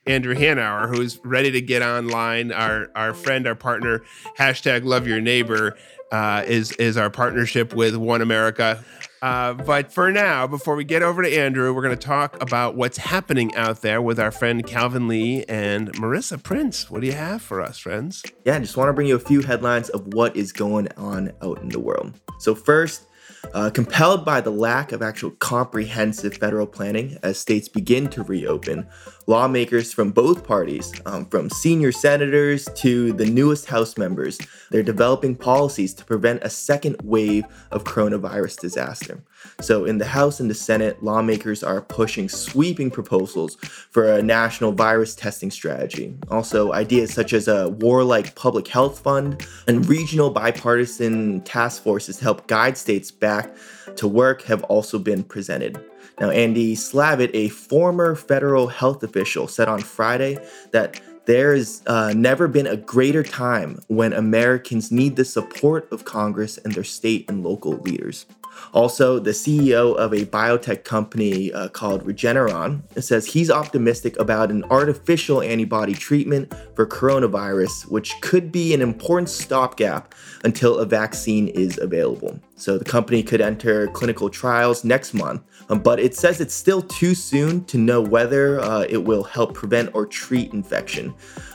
Andrew 0.08 0.34
Hanauer, 0.34 0.90
who's 0.90 1.20
ready 1.24 1.52
to 1.52 1.62
get 1.62 1.82
online. 1.82 2.52
Our 2.52 2.90
our 2.96 3.14
friend, 3.14 3.46
our 3.46 3.56
partner, 3.56 4.02
hashtag 4.38 4.84
Love 4.84 5.08
Your 5.08 5.22
Neighbor, 5.22 5.78
uh, 6.12 6.44
is 6.48 6.72
is 6.74 6.98
our 6.98 7.10
partnership 7.10 7.74
with 7.76 7.96
One 7.96 8.22
America. 8.22 8.84
Uh, 9.22 9.54
but 9.54 9.92
for 9.92 10.12
now, 10.12 10.48
before 10.48 10.76
we 10.76 10.84
get 10.84 11.04
over 11.04 11.22
to 11.22 11.32
Andrew, 11.32 11.74
we're 11.74 11.84
going 11.84 11.96
to 11.96 12.08
talk 12.08 12.42
about 12.42 12.76
what's 12.76 12.98
happening 12.98 13.54
out 13.56 13.82
there 13.82 14.02
with 14.02 14.20
our 14.20 14.32
friend 14.32 14.66
Calvin 14.66 15.08
Lee 15.08 15.44
and 15.48 15.94
Marissa 15.94 16.42
Prince. 16.42 16.90
What 16.90 17.02
do 17.02 17.08
you 17.08 17.14
have 17.14 17.42
for 17.42 17.62
us, 17.62 17.78
friends? 17.78 18.24
Yeah, 18.46 18.56
I 18.56 18.60
just 18.60 18.78
want 18.78 18.90
to 18.90 18.94
bring 18.94 19.08
you 19.08 19.16
a 19.16 19.20
few 19.20 19.42
headlines 19.42 19.90
of 19.90 20.14
what 20.14 20.36
is 20.36 20.52
going 20.52 20.88
on 20.98 21.32
out 21.44 21.62
in 21.62 21.70
the 21.70 21.80
world. 21.80 22.20
So, 22.40 22.56
first, 22.56 23.06
uh, 23.54 23.70
compelled 23.70 24.24
by 24.24 24.42
the 24.42 24.52
lack 24.52 24.92
of 24.92 25.02
actual 25.02 25.32
comprehensive 25.32 26.36
federal 26.38 26.68
planning 26.68 27.18
as 27.24 27.40
states 27.40 27.68
begin 27.68 28.08
to 28.10 28.24
reopen, 28.24 28.88
lawmakers 29.28 29.94
from 29.94 30.12
both 30.12 30.44
parties, 30.44 30.94
um, 31.06 31.26
from 31.26 31.50
senior 31.50 31.92
senators 31.92 32.68
to 32.76 33.14
the 33.14 33.26
newest 33.26 33.66
House 33.66 33.98
members, 33.98 34.40
they're 34.70 34.84
developing 34.84 35.36
policies 35.36 35.94
to 35.94 36.06
prevent 36.06 36.44
a 36.44 36.50
second 36.50 36.96
wave 37.04 37.44
of 37.72 37.84
coronavirus 37.84 38.60
disaster. 38.60 39.24
So, 39.60 39.86
in 39.86 39.98
the 39.98 40.06
House 40.06 40.40
and 40.40 40.50
the 40.50 40.56
Senate, 40.56 41.02
lawmakers 41.04 41.64
are 41.64 41.82
pushing 41.82 42.30
sweeping 42.30 42.92
proposals 42.92 43.56
for 43.90 44.14
a 44.14 44.22
national 44.22 44.72
virus 44.72 45.16
testing 45.16 45.50
strategy. 45.50 46.16
Also, 46.30 46.74
ideas 46.74 47.14
such 47.14 47.34
as 47.34 47.48
a 47.48 47.70
warlike 47.70 48.36
public 48.36 48.68
health 48.68 49.00
fund 49.00 49.46
and 49.68 49.88
regional 49.88 50.30
bipartisan 50.30 51.42
task 51.42 51.82
forces 51.82 52.18
to 52.18 52.24
help 52.24 52.48
guide 52.48 52.78
states 52.78 53.10
back 53.10 53.31
to 53.96 54.08
work 54.08 54.44
have 54.44 54.64
also 54.64 55.00
been 55.00 55.24
presented. 55.24 55.80
Now, 56.20 56.30
Andy 56.30 56.76
Slavitt, 56.76 57.32
a 57.34 57.50
former 57.50 58.16
federal 58.16 58.68
health 58.68 59.04
official, 59.04 59.48
said 59.48 59.68
on 59.68 59.80
Friday 59.80 60.38
that 60.72 61.02
there's 61.26 61.82
uh, 61.88 62.14
never 62.14 62.48
been 62.48 62.68
a 62.68 62.78
greater 62.78 63.24
time 63.24 63.80
when 63.88 64.14
Americans 64.14 64.92
need 64.92 65.16
the 65.16 65.26
support 65.26 65.92
of 65.92 66.06
Congress 66.06 66.58
and 66.58 66.74
their 66.74 66.84
state 66.84 67.30
and 67.30 67.44
local 67.44 67.74
leaders. 67.78 68.26
Also, 68.74 69.20
the 69.20 69.32
CEO 69.32 69.96
of 69.96 70.14
a 70.14 70.26
biotech 70.26 70.84
company 70.84 71.52
uh, 71.54 71.68
called 71.70 72.06
Regeneron 72.06 72.82
says 73.02 73.26
he's 73.26 73.50
optimistic 73.50 74.18
about 74.20 74.52
an 74.52 74.64
artificial 74.66 75.42
antibody 75.42 75.94
treatment 75.94 76.54
for 76.76 76.86
coronavirus, 76.86 77.90
which 77.90 78.20
could 78.22 78.52
be 78.52 78.74
an 78.74 78.82
important 78.82 79.30
stopgap 79.30 80.14
until 80.44 80.78
a 80.80 80.86
vaccine 80.86 81.48
is 81.48 81.78
available. 81.80 82.40
So 82.62 82.78
the 82.78 82.86
company 82.86 83.24
could 83.24 83.42
enter 83.42 83.88
clinical 83.88 84.30
trials 84.30 84.84
next 84.84 85.16
month, 85.16 85.42
um, 85.70 85.80
but 85.80 86.00
it 86.00 86.16
says 86.16 86.40
it's 86.40 86.54
still 86.54 86.84
too 86.84 87.16
soon 87.16 87.66
to 87.66 87.80
know 87.80 88.00
whether 88.00 88.60
uh, 88.60 88.86
it 88.88 89.04
will 89.04 89.24
help 89.24 89.56
prevent 89.56 89.90
or 89.96 90.06
treat 90.06 90.54
infection. 90.54 91.12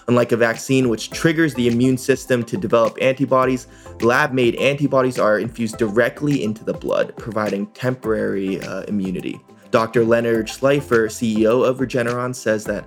Unlike 0.09 0.33
a 0.33 0.37
vaccine, 0.37 0.89
which 0.89 1.11
triggers 1.11 1.55
the 1.55 1.69
immune 1.69 1.97
system 1.97 2.43
to 2.47 2.57
develop 2.57 2.99
antibodies, 3.01 3.69
lab 4.01 4.33
made 4.33 4.57
antibodies 4.57 5.17
are 5.17 5.39
infused 5.39 5.79
directly 5.79 6.43
into 6.43 6.65
the 6.65 6.75
blood, 6.75 7.15
providing 7.17 7.69
temporary 7.69 8.61
uh, 8.63 8.83
immunity. 8.89 9.41
Dr. 9.76 10.06
Leonard 10.06 10.47
Schleifer, 10.47 11.04
CEO 11.11 11.62
of 11.62 11.80
Regeneron, 11.80 12.35
says 12.35 12.64
that 12.64 12.87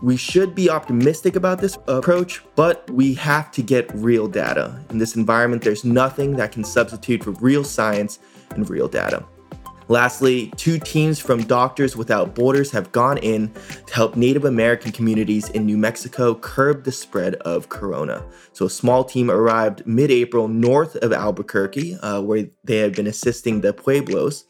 we 0.00 0.16
should 0.16 0.54
be 0.54 0.70
optimistic 0.70 1.34
about 1.34 1.60
this 1.60 1.76
approach, 1.88 2.44
but 2.54 2.88
we 2.92 3.12
have 3.14 3.50
to 3.50 3.60
get 3.60 3.92
real 3.92 4.28
data. 4.28 4.80
In 4.90 4.98
this 4.98 5.16
environment, 5.16 5.64
there's 5.64 5.84
nothing 5.84 6.36
that 6.36 6.52
can 6.52 6.62
substitute 6.62 7.24
for 7.24 7.32
real 7.32 7.64
science 7.64 8.20
and 8.50 8.70
real 8.70 8.86
data. 8.86 9.26
Lastly, 9.88 10.52
two 10.56 10.78
teams 10.78 11.18
from 11.18 11.42
Doctors 11.42 11.96
Without 11.96 12.36
Borders 12.36 12.70
have 12.70 12.92
gone 12.92 13.18
in 13.18 13.52
to 13.86 13.94
help 13.94 14.14
Native 14.14 14.44
American 14.44 14.92
communities 14.92 15.48
in 15.48 15.66
New 15.66 15.76
Mexico 15.76 16.36
curb 16.36 16.84
the 16.84 16.92
spread 16.92 17.34
of 17.36 17.68
corona. 17.68 18.24
So, 18.52 18.66
a 18.66 18.70
small 18.70 19.02
team 19.02 19.28
arrived 19.28 19.84
mid 19.88 20.12
April 20.12 20.46
north 20.46 20.94
of 20.96 21.12
Albuquerque, 21.12 21.96
uh, 21.96 22.20
where 22.22 22.46
they 22.62 22.76
had 22.76 22.94
been 22.94 23.08
assisting 23.08 23.60
the 23.60 23.72
Pueblos. 23.72 24.44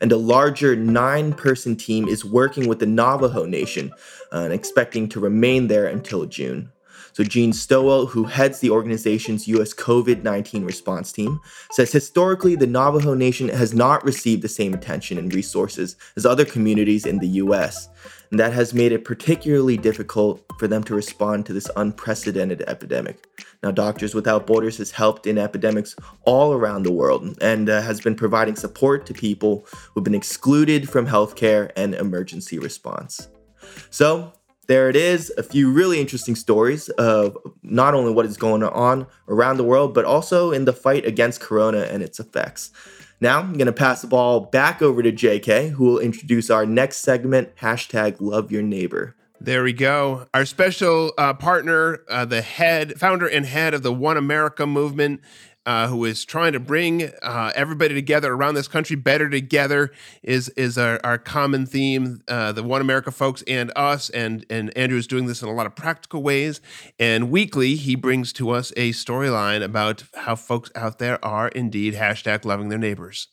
And 0.00 0.12
a 0.12 0.16
larger 0.16 0.76
nine 0.76 1.32
person 1.32 1.76
team 1.76 2.08
is 2.08 2.24
working 2.24 2.68
with 2.68 2.78
the 2.78 2.86
Navajo 2.86 3.44
Nation 3.44 3.92
uh, 4.32 4.40
and 4.40 4.52
expecting 4.52 5.08
to 5.10 5.20
remain 5.20 5.68
there 5.68 5.86
until 5.86 6.26
June. 6.26 6.70
So, 7.14 7.22
Jean 7.22 7.52
Stowell, 7.52 8.06
who 8.06 8.24
heads 8.24 8.58
the 8.58 8.70
organization's 8.70 9.46
US 9.46 9.72
COVID 9.72 10.24
19 10.24 10.64
response 10.64 11.12
team, 11.12 11.40
says 11.70 11.92
historically 11.92 12.56
the 12.56 12.66
Navajo 12.66 13.14
Nation 13.14 13.48
has 13.48 13.72
not 13.72 14.04
received 14.04 14.42
the 14.42 14.48
same 14.48 14.74
attention 14.74 15.16
and 15.16 15.32
resources 15.32 15.96
as 16.16 16.26
other 16.26 16.44
communities 16.44 17.06
in 17.06 17.18
the 17.18 17.28
US. 17.28 17.88
And 18.30 18.40
that 18.40 18.52
has 18.52 18.74
made 18.74 18.92
it 18.92 19.04
particularly 19.04 19.76
difficult 19.76 20.44
for 20.58 20.66
them 20.66 20.82
to 20.84 20.94
respond 20.94 21.46
to 21.46 21.52
this 21.52 21.70
unprecedented 21.76 22.62
epidemic. 22.62 23.26
Now, 23.62 23.70
Doctors 23.70 24.14
Without 24.14 24.46
Borders 24.46 24.78
has 24.78 24.90
helped 24.90 25.26
in 25.26 25.38
epidemics 25.38 25.96
all 26.22 26.52
around 26.52 26.82
the 26.82 26.92
world 26.92 27.38
and 27.40 27.70
uh, 27.70 27.80
has 27.82 28.00
been 28.00 28.14
providing 28.14 28.56
support 28.56 29.06
to 29.06 29.14
people 29.14 29.66
who've 29.92 30.04
been 30.04 30.14
excluded 30.14 30.88
from 30.88 31.06
healthcare 31.06 31.70
and 31.76 31.94
emergency 31.94 32.58
response. 32.58 33.28
So, 33.90 34.32
there 34.66 34.88
it 34.88 34.96
is 34.96 35.32
a 35.36 35.42
few 35.42 35.70
really 35.70 36.00
interesting 36.00 36.34
stories 36.34 36.88
of 36.90 37.36
not 37.62 37.94
only 37.94 38.12
what 38.12 38.26
is 38.26 38.36
going 38.36 38.62
on 38.62 39.06
around 39.28 39.58
the 39.58 39.64
world, 39.64 39.94
but 39.94 40.04
also 40.04 40.52
in 40.52 40.64
the 40.64 40.72
fight 40.72 41.04
against 41.04 41.40
Corona 41.40 41.80
and 41.80 42.02
its 42.02 42.18
effects. 42.18 42.70
Now, 43.20 43.40
I'm 43.40 43.54
going 43.54 43.66
to 43.66 43.72
pass 43.72 44.02
the 44.02 44.08
ball 44.08 44.40
back 44.40 44.82
over 44.82 45.02
to 45.02 45.12
JK, 45.12 45.70
who 45.70 45.84
will 45.84 45.98
introduce 45.98 46.50
our 46.50 46.66
next 46.66 46.98
segment 46.98 47.54
hashtag 47.56 48.16
love 48.20 48.50
your 48.50 48.62
neighbor. 48.62 49.14
There 49.40 49.62
we 49.62 49.72
go. 49.72 50.26
Our 50.32 50.46
special 50.46 51.12
uh, 51.18 51.34
partner, 51.34 52.00
uh, 52.08 52.24
the 52.24 52.40
head, 52.40 52.98
founder 52.98 53.26
and 53.26 53.44
head 53.44 53.74
of 53.74 53.82
the 53.82 53.92
One 53.92 54.16
America 54.16 54.66
movement, 54.66 55.20
uh, 55.66 55.88
who 55.88 56.04
is 56.04 56.24
trying 56.24 56.52
to 56.52 56.60
bring 56.60 57.10
uh, 57.22 57.52
everybody 57.54 57.94
together 57.94 58.32
around 58.32 58.54
this 58.54 58.68
country 58.68 58.96
better 58.96 59.28
together 59.28 59.90
is 60.22 60.48
is 60.50 60.76
our, 60.76 61.00
our 61.04 61.18
common 61.18 61.66
theme 61.66 62.22
uh, 62.28 62.52
the 62.52 62.62
one 62.62 62.80
america 62.80 63.10
folks 63.10 63.42
and 63.46 63.72
us 63.76 64.10
and 64.10 64.44
and 64.50 64.76
andrew 64.76 64.98
is 64.98 65.06
doing 65.06 65.26
this 65.26 65.42
in 65.42 65.48
a 65.48 65.52
lot 65.52 65.66
of 65.66 65.74
practical 65.74 66.22
ways 66.22 66.60
and 66.98 67.30
weekly 67.30 67.76
he 67.76 67.94
brings 67.94 68.32
to 68.32 68.50
us 68.50 68.72
a 68.76 68.90
storyline 68.90 69.62
about 69.62 70.04
how 70.14 70.34
folks 70.34 70.70
out 70.74 70.98
there 70.98 71.22
are 71.24 71.48
indeed 71.48 71.94
hashtag 71.94 72.44
loving 72.44 72.68
their 72.68 72.78
neighbors 72.78 73.28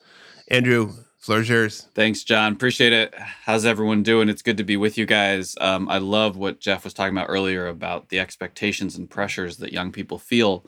andrew 0.47 0.93
Floor's 1.21 1.49
yours. 1.49 1.87
Thanks, 1.93 2.23
John. 2.23 2.53
Appreciate 2.53 2.93
it. 2.93 3.13
How's 3.15 3.63
everyone 3.63 4.01
doing? 4.01 4.27
It's 4.27 4.41
good 4.41 4.57
to 4.57 4.63
be 4.63 4.75
with 4.75 4.97
you 4.97 5.05
guys. 5.05 5.55
Um, 5.61 5.87
I 5.87 5.99
love 5.99 6.35
what 6.35 6.59
Jeff 6.59 6.83
was 6.83 6.95
talking 6.95 7.15
about 7.15 7.29
earlier 7.29 7.67
about 7.67 8.09
the 8.09 8.17
expectations 8.17 8.95
and 8.95 9.07
pressures 9.07 9.57
that 9.57 9.71
young 9.71 9.91
people 9.91 10.17
feel 10.17 10.65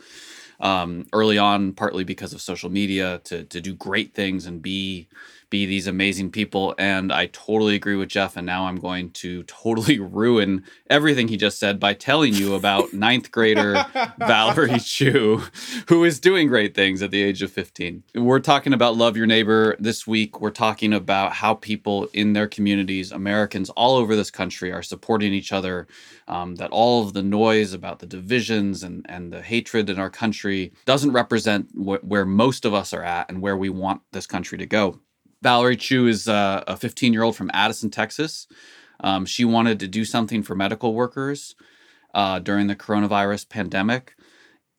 um, 0.60 1.06
early 1.14 1.38
on, 1.38 1.74
partly 1.74 2.04
because 2.04 2.34
of 2.34 2.42
social 2.42 2.70
media, 2.70 3.20
to 3.26 3.44
to 3.46 3.62
do 3.62 3.74
great 3.76 4.14
things 4.14 4.46
and 4.46 4.62
be 4.62 5.08
be 5.54 5.68
these 5.68 5.86
amazing 5.86 6.32
people. 6.32 6.74
And 6.80 7.14
I 7.14 7.28
totally 7.28 7.76
agree 7.76 7.96
with 7.96 8.10
Jeff. 8.10 8.36
And 8.36 8.48
now 8.48 8.66
I'm 8.66 8.78
going 8.78 9.12
to 9.12 9.44
totally 9.44 10.00
ruin 10.20 10.64
everything 10.90 11.28
he 11.28 11.38
just 11.38 11.60
said 11.60 11.80
by 11.80 11.94
telling 11.94 12.34
you 12.34 12.56
about 12.56 12.92
ninth 12.94 13.32
grader 13.32 13.86
Valerie 14.18 14.80
Chu, 14.80 15.44
who 15.90 16.06
is 16.06 16.20
doing 16.20 16.48
great 16.48 16.74
things 16.74 17.04
at 17.04 17.12
the 17.12 17.22
age 17.22 17.44
of 17.44 17.52
15. 17.52 18.02
We're 18.16 18.40
talking 18.40 18.74
about 18.74 18.98
Love 18.98 19.16
Your 19.16 19.28
Neighbor 19.28 19.76
this 19.78 20.08
week. 20.08 20.42
We're 20.42 20.50
talking 20.50 20.92
about 20.92 21.34
how 21.34 21.54
people 21.54 22.08
in 22.14 22.34
their 22.34 22.48
communities, 22.48 23.12
Americans 23.12 23.70
all 23.70 23.96
over 23.96 24.16
this 24.16 24.32
country, 24.32 24.72
are 24.72 24.82
supporting 24.82 25.34
each 25.34 25.52
other. 25.52 25.88
Um, 26.28 26.56
that 26.56 26.72
all 26.72 27.04
of 27.04 27.14
the 27.14 27.22
noise 27.22 27.74
about 27.74 28.00
the 28.00 28.06
divisions 28.08 28.82
and, 28.82 29.06
and 29.10 29.32
the 29.32 29.42
hatred 29.42 29.90
in 29.90 30.00
our 30.00 30.10
country 30.10 30.72
doesn't 30.86 31.12
represent 31.12 31.68
wh- 31.74 32.04
where 32.04 32.26
most 32.26 32.64
of 32.64 32.74
us 32.74 32.94
are 32.94 33.04
at 33.04 33.30
and 33.30 33.42
where 33.42 33.58
we 33.58 33.70
want 33.70 34.02
this 34.14 34.26
country 34.26 34.58
to 34.58 34.66
go. 34.66 35.02
Valerie 35.44 35.76
Chu 35.76 36.08
is 36.08 36.28
uh, 36.30 36.64
a 36.68 36.78
15 36.78 37.12
year 37.12 37.24
old 37.24 37.36
from 37.36 37.52
Addison, 37.54 37.90
Texas. 37.90 38.48
Um, 39.02 39.26
she 39.26 39.44
wanted 39.44 39.80
to 39.82 39.88
do 39.88 40.06
something 40.06 40.42
for 40.42 40.56
medical 40.56 40.94
workers 40.94 41.56
uh, 42.14 42.40
during 42.40 42.68
the 42.68 42.76
coronavirus 42.76 43.50
pandemic. 43.50 44.16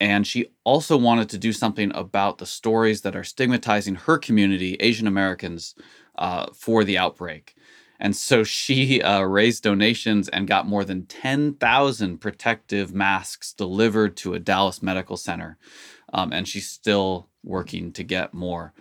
And 0.00 0.26
she 0.26 0.46
also 0.64 0.96
wanted 0.96 1.28
to 1.30 1.38
do 1.38 1.52
something 1.52 1.92
about 1.94 2.38
the 2.38 2.46
stories 2.46 3.02
that 3.02 3.14
are 3.14 3.24
stigmatizing 3.24 3.94
her 3.94 4.18
community, 4.18 4.74
Asian 4.80 5.06
Americans, 5.06 5.74
uh, 6.16 6.46
for 6.52 6.82
the 6.82 6.98
outbreak. 6.98 7.54
And 8.00 8.16
so 8.16 8.42
she 8.42 9.00
uh, 9.02 9.22
raised 9.22 9.62
donations 9.62 10.28
and 10.28 10.48
got 10.48 10.66
more 10.66 10.84
than 10.84 11.06
10,000 11.06 12.18
protective 12.18 12.92
masks 12.92 13.52
delivered 13.52 14.16
to 14.18 14.34
a 14.34 14.40
Dallas 14.40 14.82
medical 14.82 15.16
center. 15.16 15.58
Um, 16.14 16.32
and 16.32 16.46
she's 16.48 16.68
still 16.68 17.28
working 17.42 17.92
to 17.92 18.02
get 18.02 18.32
more. 18.32 18.72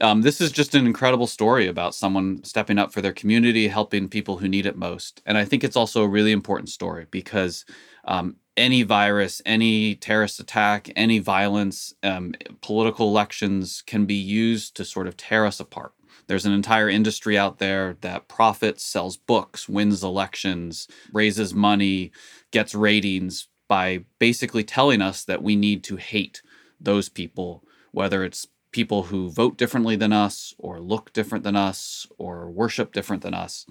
Um, 0.00 0.22
this 0.22 0.40
is 0.40 0.52
just 0.52 0.74
an 0.74 0.86
incredible 0.86 1.26
story 1.26 1.66
about 1.66 1.94
someone 1.94 2.42
stepping 2.44 2.78
up 2.78 2.92
for 2.92 3.00
their 3.00 3.12
community, 3.12 3.68
helping 3.68 4.08
people 4.08 4.36
who 4.36 4.48
need 4.48 4.66
it 4.66 4.76
most. 4.76 5.22
And 5.24 5.38
I 5.38 5.44
think 5.44 5.64
it's 5.64 5.76
also 5.76 6.02
a 6.02 6.08
really 6.08 6.32
important 6.32 6.68
story 6.68 7.06
because 7.10 7.64
um, 8.04 8.36
any 8.56 8.82
virus, 8.82 9.40
any 9.46 9.94
terrorist 9.94 10.40
attack, 10.40 10.90
any 10.96 11.18
violence, 11.18 11.94
um, 12.02 12.34
political 12.60 13.08
elections 13.08 13.82
can 13.86 14.04
be 14.04 14.14
used 14.14 14.76
to 14.76 14.84
sort 14.84 15.06
of 15.06 15.16
tear 15.16 15.46
us 15.46 15.60
apart. 15.60 15.92
There's 16.26 16.46
an 16.46 16.52
entire 16.52 16.88
industry 16.88 17.36
out 17.38 17.58
there 17.58 17.96
that 18.00 18.28
profits, 18.28 18.84
sells 18.84 19.16
books, 19.16 19.68
wins 19.68 20.04
elections, 20.04 20.88
raises 21.12 21.54
money, 21.54 22.12
gets 22.50 22.74
ratings 22.74 23.48
by 23.68 24.04
basically 24.18 24.64
telling 24.64 25.00
us 25.00 25.24
that 25.24 25.42
we 25.42 25.56
need 25.56 25.82
to 25.84 25.96
hate 25.96 26.42
those 26.84 27.08
people, 27.08 27.64
whether 27.90 28.24
it's 28.24 28.46
people 28.72 29.04
who 29.04 29.30
vote 29.30 29.56
differently 29.58 29.96
than 29.96 30.12
us, 30.12 30.54
or 30.58 30.80
look 30.80 31.12
different 31.12 31.44
than 31.44 31.56
us, 31.56 32.06
or 32.18 32.50
worship 32.50 32.92
different 32.92 33.22
than 33.22 33.34
us. 33.34 33.66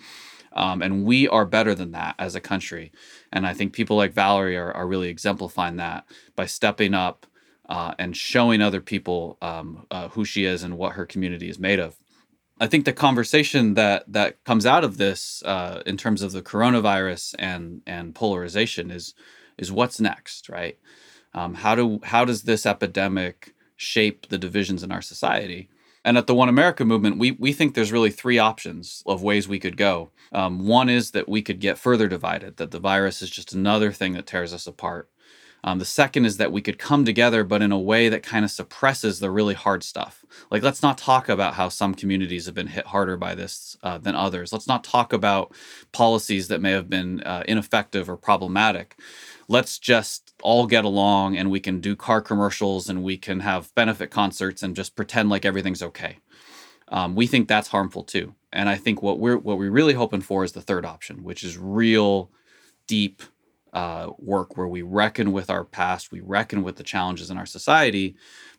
Um, 0.53 0.81
and 0.81 1.05
we 1.05 1.27
are 1.27 1.45
better 1.45 1.73
than 1.73 1.91
that 1.91 2.15
as 2.19 2.35
a 2.35 2.41
country. 2.41 2.91
And 3.31 3.47
I 3.47 3.53
think 3.53 3.73
people 3.73 3.97
like 3.97 4.13
Valerie 4.13 4.57
are, 4.57 4.71
are 4.71 4.87
really 4.87 5.09
exemplifying 5.09 5.77
that 5.77 6.05
by 6.35 6.45
stepping 6.45 6.93
up 6.93 7.25
uh, 7.69 7.93
and 7.97 8.15
showing 8.17 8.61
other 8.61 8.81
people 8.81 9.37
um, 9.41 9.85
uh, 9.89 10.09
who 10.09 10.25
she 10.25 10.43
is 10.43 10.61
and 10.61 10.77
what 10.77 10.93
her 10.93 11.05
community 11.05 11.49
is 11.49 11.57
made 11.57 11.79
of. 11.79 11.95
I 12.59 12.67
think 12.67 12.85
the 12.85 12.93
conversation 12.93 13.73
that 13.73 14.03
that 14.11 14.43
comes 14.43 14.67
out 14.67 14.83
of 14.83 14.97
this, 14.97 15.41
uh, 15.43 15.81
in 15.85 15.97
terms 15.97 16.21
of 16.21 16.31
the 16.31 16.43
coronavirus 16.43 17.33
and 17.39 17.81
and 17.87 18.13
polarization, 18.13 18.91
is 18.91 19.15
is 19.57 19.71
what's 19.71 19.99
next, 19.99 20.47
right? 20.47 20.77
Um, 21.33 21.55
how 21.55 21.75
do 21.75 21.99
how 22.03 22.25
does 22.25 22.43
this 22.43 22.65
epidemic 22.65 23.53
shape 23.75 24.27
the 24.29 24.37
divisions 24.37 24.83
in 24.83 24.91
our 24.91 25.01
society? 25.01 25.69
And 26.03 26.17
at 26.17 26.27
the 26.27 26.35
One 26.35 26.49
America 26.49 26.83
movement, 26.83 27.17
we 27.19 27.31
we 27.31 27.53
think 27.53 27.73
there's 27.73 27.91
really 27.91 28.11
three 28.11 28.39
options 28.39 29.03
of 29.05 29.21
ways 29.21 29.47
we 29.47 29.59
could 29.59 29.77
go. 29.77 30.11
Um, 30.31 30.65
one 30.65 30.89
is 30.89 31.11
that 31.11 31.29
we 31.29 31.41
could 31.41 31.59
get 31.59 31.77
further 31.77 32.07
divided, 32.07 32.57
that 32.57 32.71
the 32.71 32.79
virus 32.79 33.21
is 33.21 33.29
just 33.29 33.53
another 33.53 33.91
thing 33.91 34.13
that 34.13 34.25
tears 34.25 34.53
us 34.53 34.65
apart. 34.65 35.09
Um, 35.63 35.77
the 35.79 35.85
second 35.85 36.25
is 36.25 36.37
that 36.37 36.51
we 36.51 36.61
could 36.61 36.79
come 36.79 37.05
together, 37.05 37.43
but 37.43 37.61
in 37.61 37.71
a 37.71 37.79
way 37.79 38.09
that 38.09 38.23
kind 38.23 38.43
of 38.43 38.49
suppresses 38.49 39.19
the 39.19 39.29
really 39.29 39.53
hard 39.53 39.83
stuff. 39.83 40.25
Like, 40.49 40.63
let's 40.63 40.81
not 40.81 40.97
talk 40.97 41.29
about 41.29 41.53
how 41.53 41.69
some 41.69 41.93
communities 41.93 42.47
have 42.47 42.55
been 42.55 42.67
hit 42.67 42.87
harder 42.87 43.15
by 43.15 43.35
this 43.35 43.77
uh, 43.83 43.99
than 43.99 44.15
others. 44.15 44.51
Let's 44.51 44.67
not 44.67 44.83
talk 44.83 45.13
about 45.13 45.53
policies 45.91 46.47
that 46.47 46.61
may 46.61 46.71
have 46.71 46.89
been 46.89 47.21
uh, 47.21 47.43
ineffective 47.47 48.09
or 48.09 48.17
problematic. 48.17 48.97
Let's 49.51 49.79
just 49.79 50.33
all 50.41 50.65
get 50.65 50.85
along 50.85 51.35
and 51.35 51.51
we 51.51 51.59
can 51.59 51.81
do 51.81 51.93
car 51.93 52.21
commercials 52.21 52.87
and 52.87 53.03
we 53.03 53.17
can 53.17 53.41
have 53.41 53.75
benefit 53.75 54.09
concerts 54.09 54.63
and 54.63 54.73
just 54.73 54.95
pretend 54.95 55.29
like 55.29 55.43
everything's 55.43 55.83
okay. 55.83 56.19
Um, 56.87 57.15
we 57.15 57.27
think 57.27 57.49
that's 57.49 57.67
harmful 57.67 58.05
too. 58.05 58.33
And 58.53 58.69
I 58.69 58.77
think 58.77 59.03
what 59.03 59.19
we're 59.19 59.35
what 59.35 59.57
we're 59.57 59.69
really 59.69 59.93
hoping 59.93 60.21
for 60.21 60.45
is 60.45 60.53
the 60.53 60.61
third 60.61 60.85
option, 60.85 61.21
which 61.21 61.43
is 61.43 61.57
real, 61.57 62.31
deep 62.87 63.23
uh, 63.73 64.11
work 64.17 64.55
where 64.55 64.69
we 64.69 64.83
reckon 64.83 65.33
with 65.33 65.49
our 65.49 65.65
past, 65.65 66.13
we 66.13 66.21
reckon 66.21 66.63
with 66.63 66.77
the 66.77 66.83
challenges 66.83 67.29
in 67.29 67.37
our 67.37 67.45
society, 67.45 68.15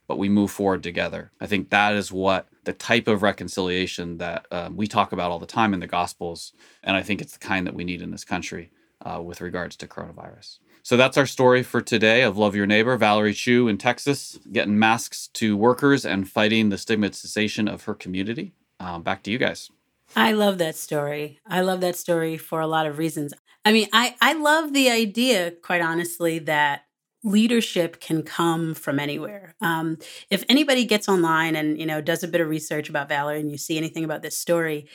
but 0.06 0.18
we 0.18 0.28
move 0.28 0.50
forward 0.50 0.82
together. 0.82 1.32
I 1.40 1.46
think 1.46 1.70
that 1.70 1.94
is 1.94 2.12
what 2.12 2.48
the 2.64 2.74
type 2.74 3.08
of 3.08 3.22
reconciliation 3.22 4.18
that 4.18 4.44
um, 4.50 4.76
we 4.76 4.86
talk 4.86 5.12
about 5.12 5.30
all 5.30 5.38
the 5.38 5.46
time 5.46 5.72
in 5.72 5.80
the 5.80 5.86
Gospels, 5.86 6.52
and 6.82 6.98
I 6.98 7.02
think 7.02 7.22
it's 7.22 7.32
the 7.32 7.38
kind 7.38 7.66
that 7.66 7.74
we 7.74 7.84
need 7.84 8.02
in 8.02 8.10
this 8.10 8.26
country 8.26 8.72
uh, 9.00 9.22
with 9.22 9.40
regards 9.40 9.74
to 9.76 9.86
coronavirus. 9.86 10.58
So 10.84 10.96
that's 10.96 11.16
our 11.16 11.26
story 11.26 11.62
for 11.62 11.80
today 11.80 12.22
of 12.22 12.36
Love 12.36 12.56
Your 12.56 12.66
Neighbor, 12.66 12.96
Valerie 12.96 13.34
Chu 13.34 13.68
in 13.68 13.78
Texas, 13.78 14.38
getting 14.50 14.78
masks 14.78 15.28
to 15.34 15.56
workers 15.56 16.04
and 16.04 16.28
fighting 16.28 16.70
the 16.70 16.78
stigmatization 16.78 17.68
of 17.68 17.84
her 17.84 17.94
community. 17.94 18.52
Um, 18.80 19.02
back 19.02 19.22
to 19.22 19.30
you 19.30 19.38
guys. 19.38 19.70
I 20.16 20.32
love 20.32 20.58
that 20.58 20.74
story. 20.74 21.38
I 21.46 21.60
love 21.60 21.80
that 21.82 21.94
story 21.94 22.36
for 22.36 22.60
a 22.60 22.66
lot 22.66 22.86
of 22.86 22.98
reasons. 22.98 23.32
I 23.64 23.72
mean, 23.72 23.88
I, 23.92 24.16
I 24.20 24.32
love 24.32 24.72
the 24.72 24.90
idea, 24.90 25.52
quite 25.52 25.82
honestly, 25.82 26.40
that 26.40 26.84
leadership 27.22 28.00
can 28.00 28.24
come 28.24 28.74
from 28.74 28.98
anywhere. 28.98 29.54
Um, 29.60 29.98
if 30.30 30.44
anybody 30.48 30.84
gets 30.84 31.08
online 31.08 31.54
and 31.54 31.78
you 31.78 31.86
know 31.86 32.00
does 32.00 32.24
a 32.24 32.28
bit 32.28 32.40
of 32.40 32.48
research 32.48 32.88
about 32.88 33.08
Valerie 33.08 33.38
and 33.38 33.52
you 33.52 33.56
see 33.56 33.78
anything 33.78 34.02
about 34.02 34.22
this 34.22 34.36
story, 34.36 34.88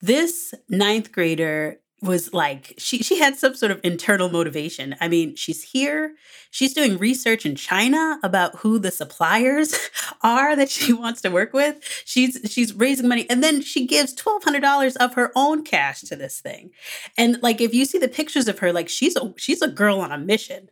this 0.00 0.54
ninth 0.70 1.12
grader 1.12 1.80
was 2.02 2.32
like 2.34 2.74
she 2.78 2.98
she 2.98 3.18
had 3.18 3.36
some 3.36 3.54
sort 3.54 3.72
of 3.72 3.80
internal 3.82 4.28
motivation. 4.28 4.94
I 5.00 5.08
mean, 5.08 5.36
she's 5.36 5.62
here, 5.62 6.14
she's 6.50 6.72
doing 6.74 6.98
research 6.98 7.44
in 7.44 7.56
China 7.56 8.18
about 8.22 8.56
who 8.58 8.78
the 8.78 8.90
suppliers 8.90 9.74
are 10.22 10.54
that 10.54 10.70
she 10.70 10.92
wants 11.04 11.20
to 11.22 11.30
work 11.30 11.52
with. 11.52 11.82
She's 12.04 12.40
she's 12.48 12.74
raising 12.74 13.08
money 13.08 13.26
and 13.28 13.42
then 13.42 13.62
she 13.62 13.86
gives 13.86 14.14
$1200 14.14 14.96
of 14.96 15.14
her 15.14 15.32
own 15.34 15.64
cash 15.64 16.02
to 16.02 16.16
this 16.16 16.40
thing. 16.40 16.70
And 17.16 17.42
like 17.42 17.60
if 17.60 17.74
you 17.74 17.84
see 17.84 17.98
the 17.98 18.08
pictures 18.08 18.48
of 18.48 18.58
her 18.60 18.72
like 18.72 18.88
she's 18.88 19.16
a 19.16 19.32
she's 19.36 19.62
a 19.62 19.68
girl 19.68 20.00
on 20.00 20.12
a 20.12 20.18
mission. 20.18 20.68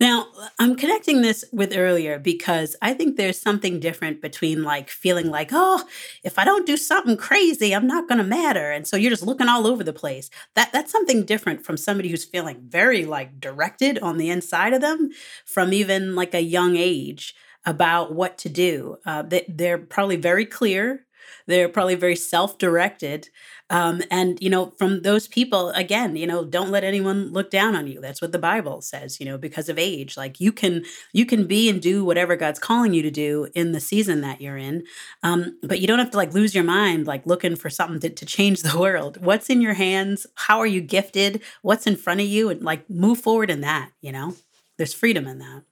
Now, 0.00 0.26
I'm 0.58 0.76
connecting 0.76 1.22
this 1.22 1.44
with 1.52 1.76
earlier 1.76 2.18
because 2.18 2.76
I 2.82 2.94
think 2.94 3.16
there's 3.16 3.40
something 3.40 3.80
different 3.80 4.20
between 4.20 4.62
like 4.62 4.90
feeling 4.90 5.30
like, 5.30 5.50
"Oh, 5.52 5.84
if 6.22 6.38
I 6.38 6.44
don't 6.44 6.66
do 6.66 6.76
something 6.76 7.16
crazy, 7.16 7.74
I'm 7.74 7.86
not 7.86 8.08
going 8.08 8.18
to 8.18 8.24
matter." 8.24 8.70
And 8.70 8.86
so 8.86 8.96
you're 8.96 9.10
just 9.10 9.22
looking 9.26 9.48
all 9.48 9.66
over 9.66 9.82
the 9.84 9.92
place. 9.92 10.30
That 10.54 10.63
that's 10.72 10.92
something 10.92 11.24
different 11.24 11.64
from 11.64 11.76
somebody 11.76 12.08
who's 12.08 12.24
feeling 12.24 12.62
very 12.68 13.04
like 13.04 13.40
directed 13.40 13.98
on 13.98 14.18
the 14.18 14.30
inside 14.30 14.72
of 14.72 14.80
them 14.80 15.10
from 15.44 15.72
even 15.72 16.14
like 16.14 16.34
a 16.34 16.40
young 16.40 16.76
age 16.76 17.34
about 17.66 18.14
what 18.14 18.38
to 18.38 18.48
do. 18.48 18.96
Uh, 19.06 19.22
they, 19.22 19.44
they're 19.48 19.78
probably 19.78 20.16
very 20.16 20.44
clear. 20.44 21.06
They're 21.46 21.68
probably 21.68 21.94
very 21.94 22.16
self 22.16 22.58
directed. 22.58 23.28
Um, 23.70 24.02
and, 24.10 24.38
you 24.42 24.50
know, 24.50 24.72
from 24.78 25.02
those 25.02 25.26
people, 25.26 25.70
again, 25.70 26.16
you 26.16 26.26
know, 26.26 26.44
don't 26.44 26.70
let 26.70 26.84
anyone 26.84 27.32
look 27.32 27.50
down 27.50 27.74
on 27.74 27.86
you. 27.86 28.00
That's 28.00 28.20
what 28.20 28.32
the 28.32 28.38
Bible 28.38 28.82
says, 28.82 29.18
you 29.18 29.26
know, 29.26 29.38
because 29.38 29.68
of 29.68 29.78
age. 29.78 30.16
Like 30.16 30.38
you 30.38 30.52
can, 30.52 30.84
you 31.12 31.24
can 31.24 31.46
be 31.46 31.68
and 31.70 31.80
do 31.80 32.04
whatever 32.04 32.36
God's 32.36 32.58
calling 32.58 32.92
you 32.92 33.02
to 33.02 33.10
do 33.10 33.48
in 33.54 33.72
the 33.72 33.80
season 33.80 34.20
that 34.20 34.40
you're 34.40 34.58
in. 34.58 34.84
Um, 35.22 35.58
but 35.62 35.80
you 35.80 35.86
don't 35.86 35.98
have 35.98 36.10
to 36.10 36.16
like 36.16 36.34
lose 36.34 36.54
your 36.54 36.64
mind, 36.64 37.06
like 37.06 37.26
looking 37.26 37.56
for 37.56 37.70
something 37.70 38.00
to, 38.00 38.10
to 38.10 38.26
change 38.26 38.62
the 38.62 38.78
world. 38.78 39.24
What's 39.24 39.48
in 39.48 39.62
your 39.62 39.74
hands? 39.74 40.26
How 40.34 40.58
are 40.58 40.66
you 40.66 40.82
gifted? 40.82 41.42
What's 41.62 41.86
in 41.86 41.96
front 41.96 42.20
of 42.20 42.26
you? 42.26 42.50
And 42.50 42.62
like 42.62 42.88
move 42.90 43.20
forward 43.20 43.50
in 43.50 43.62
that, 43.62 43.90
you 44.00 44.12
know, 44.12 44.34
there's 44.76 44.94
freedom 44.94 45.26
in 45.26 45.38
that. 45.38 45.62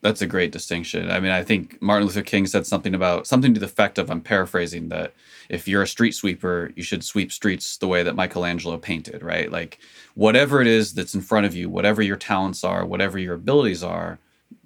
That's 0.00 0.22
a 0.22 0.26
great 0.26 0.52
distinction. 0.52 1.10
I 1.10 1.18
mean, 1.18 1.32
I 1.32 1.42
think 1.42 1.82
Martin 1.82 2.06
Luther 2.06 2.22
King 2.22 2.46
said 2.46 2.66
something 2.66 2.94
about 2.94 3.26
something 3.26 3.52
to 3.54 3.60
the 3.60 3.66
effect 3.66 3.98
of 3.98 4.10
I'm 4.10 4.20
paraphrasing 4.20 4.90
that 4.90 5.12
if 5.48 5.66
you're 5.66 5.82
a 5.82 5.88
street 5.88 6.12
sweeper, 6.12 6.70
you 6.76 6.84
should 6.84 7.02
sweep 7.02 7.32
streets 7.32 7.76
the 7.76 7.88
way 7.88 8.04
that 8.04 8.14
Michelangelo 8.14 8.78
painted, 8.78 9.22
right? 9.22 9.50
Like 9.50 9.78
whatever 10.14 10.60
it 10.60 10.68
is 10.68 10.94
that's 10.94 11.14
in 11.14 11.20
front 11.20 11.46
of 11.46 11.54
you, 11.54 11.68
whatever 11.68 12.00
your 12.00 12.16
talents 12.16 12.62
are, 12.62 12.86
whatever 12.86 13.18
your 13.18 13.34
abilities 13.34 13.82
are, 13.82 14.18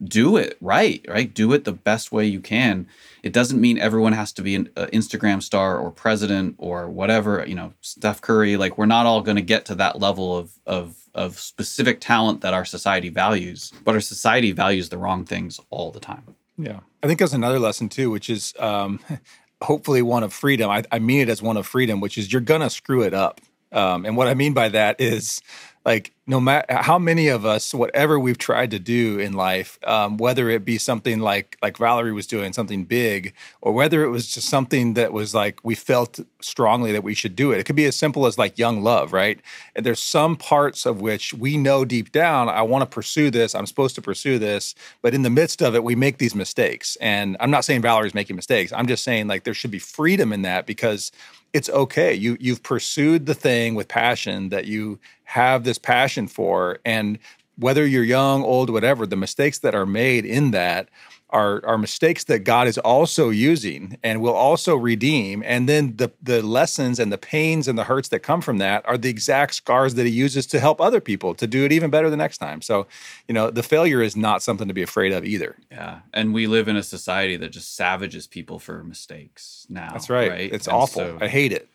do 0.05 0.37
it 0.37 0.57
right, 0.61 1.05
right? 1.09 1.33
Do 1.33 1.53
it 1.53 1.65
the 1.65 1.73
best 1.73 2.13
way 2.13 2.27
you 2.27 2.41
can. 2.41 2.87
It 3.23 3.33
doesn't 3.33 3.61
mean 3.61 3.79
everyone 3.79 4.13
has 4.13 4.33
to 4.35 4.43
be 4.43 4.55
an 4.55 4.67
Instagram 4.77 5.43
star 5.43 5.79
or 5.79 5.91
president 5.91 6.57
or 6.59 6.89
whatever, 6.89 7.45
you 7.47 7.55
know, 7.55 7.73
Steph 7.81 8.21
Curry. 8.21 8.57
Like 8.57 8.77
we're 8.77 8.87
not 8.87 9.07
all 9.07 9.23
going 9.23 9.37
to 9.37 9.43
get 9.43 9.65
to 9.67 9.75
that 9.77 9.99
level 9.99 10.37
of 10.37 10.53
of 10.67 11.02
of 11.15 11.39
specific 11.39 12.01
talent 12.01 12.41
that 12.41 12.55
our 12.55 12.65
society 12.65 13.09
values, 13.09 13.73
but 13.85 13.95
our 13.95 14.01
society 14.01 14.53
values 14.53 14.89
the 14.89 14.99
wrong 14.99 15.25
things 15.25 15.61
all 15.71 15.91
the 15.91 16.01
time. 16.01 16.37
Yeah. 16.57 16.81
I 17.03 17.07
think 17.07 17.19
that's 17.19 17.33
another 17.33 17.59
lesson 17.59 17.89
too, 17.89 18.11
which 18.11 18.31
is 18.31 18.55
um, 18.59 19.01
hopefully 19.63 20.03
one 20.03 20.23
of 20.23 20.33
freedom. 20.33 20.71
I, 20.71 20.85
I, 20.91 20.99
mean 20.99 21.21
it 21.21 21.29
as 21.29 21.43
one 21.43 21.57
of 21.57 21.67
freedom, 21.67 22.01
which 22.01 22.17
is 22.19 22.33
you're 22.33 22.41
going 22.41 22.61
to 22.61 22.71
screw 22.71 23.03
it 23.03 23.15
up. 23.15 23.41
Um, 23.73 24.05
and 24.05 24.17
what 24.17 24.29
I 24.29 24.35
mean 24.35 24.53
by 24.53 24.69
that 24.71 25.01
is 25.01 25.41
like 25.85 26.13
no 26.29 26.39
matter 26.41 26.77
how 26.77 26.99
many 26.99 27.27
of 27.27 27.45
us, 27.45 27.75
whatever 27.75 28.19
we've 28.19 28.39
tried 28.39 28.71
to 28.71 28.79
do 28.79 29.19
in 29.19 29.33
life, 29.33 29.81
um, 29.85 30.17
whether 30.17 30.49
it 30.49 30.65
be 30.65 30.79
something 30.79 31.19
like 31.19 31.59
like 31.61 31.77
Valerie 31.77 32.13
was 32.13 32.29
doing, 32.29 32.53
something 32.53 32.85
big, 32.85 33.35
or 33.61 33.73
whether 33.73 34.05
it 34.05 34.09
was 34.09 34.33
just 34.33 34.49
something 34.49 34.95
that 34.95 35.13
was 35.13 35.35
like 35.35 35.59
we 35.65 35.75
felt 35.75 36.21
strongly 36.41 36.93
that 36.93 37.03
we 37.03 37.15
should 37.15 37.35
do 37.35 37.51
it. 37.51 37.59
It 37.59 37.67
could 37.67 37.77
be 37.77 37.87
as 37.87 37.97
simple 37.97 38.27
as 38.27 38.39
like 38.39 38.59
young 38.59 38.83
love, 38.83 39.13
right? 39.13 39.41
And 39.75 39.85
there's 39.85 40.01
some 40.01 40.37
parts 40.37 40.87
of 40.87 41.01
which 41.01 41.35
we 41.35 41.57
know 41.57 41.85
deep 41.85 42.13
down, 42.13 42.49
I 42.49 42.63
want 42.63 42.83
to 42.83 42.95
pursue 42.95 43.31
this. 43.31 43.55
I'm 43.55 43.67
supposed 43.67 43.97
to 43.97 44.03
pursue 44.03 44.39
this, 44.39 44.77
but 45.03 45.15
in 45.15 45.23
the 45.23 45.31
midst 45.31 45.63
of 45.63 45.75
it, 45.75 45.83
we 45.83 45.97
make 45.97 46.19
these 46.19 46.37
mistakes. 46.37 46.97
And 47.01 47.37
I'm 47.41 47.51
not 47.51 47.65
saying 47.65 47.83
Valerie's 47.83 48.15
making 48.15 48.37
mistakes. 48.37 48.73
I'm 48.73 48.87
just 48.87 49.03
saying 49.03 49.27
like 49.27 49.43
there 49.43 49.55
should 49.55 49.73
be 49.73 49.81
freedom 49.81 50.33
in 50.33 50.43
that 50.43 50.65
because 50.67 51.11
it's 51.53 51.69
okay. 51.69 52.15
You 52.15 52.37
you've 52.41 52.63
pursued 52.63 53.27
the 53.27 53.35
thing 53.35 53.75
with 53.75 53.89
passion 53.89 54.49
that 54.51 54.67
you 54.67 54.99
have 55.25 55.65
this 55.65 55.79
passion 55.79 56.29
for 56.29 56.79
and 56.85 57.19
whether 57.59 57.87
you're 57.87 58.05
young, 58.05 58.43
old, 58.43 58.71
whatever, 58.71 59.07
the 59.07 59.17
mistakes 59.17 59.59
that 59.59 59.75
are 59.75 59.87
made 59.87 60.25
in 60.25 60.53
that 60.53 60.89
are 61.33 61.65
are 61.65 61.79
mistakes 61.79 62.25
that 62.25 62.41
God 62.41 62.69
is 62.69 62.79
also 62.79 63.31
using 63.31 63.99
and 64.03 64.21
will 64.21 64.35
also 64.35 64.77
redeem. 64.77 65.43
And 65.47 65.69
then 65.69 65.97
the 65.97 66.13
the 66.23 66.43
lessons 66.43 66.99
and 66.99 67.11
the 67.13 67.19
pains 67.19 67.67
and 67.69 67.79
the 67.79 67.85
hurts 67.85 68.09
that 68.11 68.21
come 68.21 68.41
from 68.41 68.59
that 68.59 68.87
are 68.87 68.99
the 68.99 69.09
exact 69.09 69.55
scars 69.55 69.95
that 69.95 70.07
he 70.07 70.13
uses 70.13 70.47
to 70.49 70.61
help 70.61 70.81
other 70.81 71.01
people 71.01 71.35
to 71.35 71.47
do 71.47 71.65
it 71.65 71.73
even 71.73 71.91
better 71.91 72.11
the 72.11 72.17
next 72.17 72.39
time. 72.39 72.63
So, 72.63 72.87
you 73.29 73.35
know, 73.35 73.51
the 73.51 73.63
failure 73.63 74.03
is 74.03 74.17
not 74.17 74.43
something 74.43 74.69
to 74.69 74.75
be 74.75 74.83
afraid 74.83 75.13
of 75.13 75.25
either. 75.25 75.57
Yeah. 75.71 76.01
And 76.13 76.33
we 76.35 76.47
live 76.47 76.69
in 76.69 76.77
a 76.77 76.83
society 76.83 77.37
that 77.39 77.49
just 77.51 77.75
savages 77.75 78.27
people 78.27 78.59
for 78.59 78.85
mistakes 78.85 79.67
now. 79.69 79.91
That's 79.93 80.11
right. 80.11 80.31
right? 80.31 80.53
It's 80.53 80.67
And 80.67 80.77
awful. 80.77 81.03
so- 81.03 81.19
I 81.21 81.29
hate 81.29 81.53
it. 81.53 81.69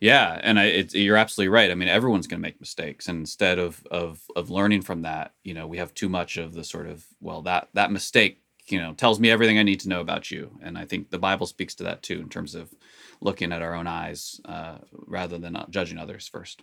Yeah, 0.00 0.40
and 0.42 0.58
I, 0.58 0.64
it's, 0.64 0.96
you're 0.96 1.16
absolutely 1.16 1.50
right. 1.50 1.70
I 1.70 1.76
mean, 1.76 1.88
everyone's 1.88 2.26
going 2.26 2.40
to 2.40 2.48
make 2.48 2.58
mistakes, 2.58 3.06
and 3.06 3.20
instead 3.20 3.60
of 3.60 3.86
of 3.88 4.20
of 4.34 4.50
learning 4.50 4.82
from 4.82 5.02
that, 5.02 5.30
you 5.44 5.54
know, 5.54 5.68
we 5.68 5.78
have 5.78 5.94
too 5.94 6.08
much 6.08 6.36
of 6.38 6.54
the 6.54 6.64
sort 6.64 6.88
of 6.88 7.04
well, 7.20 7.42
that 7.42 7.68
that 7.74 7.92
mistake, 7.92 8.41
you 8.66 8.80
know, 8.80 8.94
tells 8.94 9.18
me 9.20 9.30
everything 9.30 9.58
I 9.58 9.62
need 9.62 9.80
to 9.80 9.88
know 9.88 10.00
about 10.00 10.30
you, 10.30 10.58
and 10.62 10.78
I 10.78 10.84
think 10.84 11.10
the 11.10 11.18
Bible 11.18 11.46
speaks 11.46 11.74
to 11.76 11.84
that 11.84 12.02
too 12.02 12.20
in 12.20 12.28
terms 12.28 12.54
of 12.54 12.72
looking 13.20 13.52
at 13.52 13.62
our 13.62 13.74
own 13.74 13.86
eyes 13.86 14.40
uh, 14.44 14.78
rather 14.92 15.38
than 15.38 15.56
uh, 15.56 15.66
judging 15.70 15.98
others 15.98 16.28
first. 16.28 16.62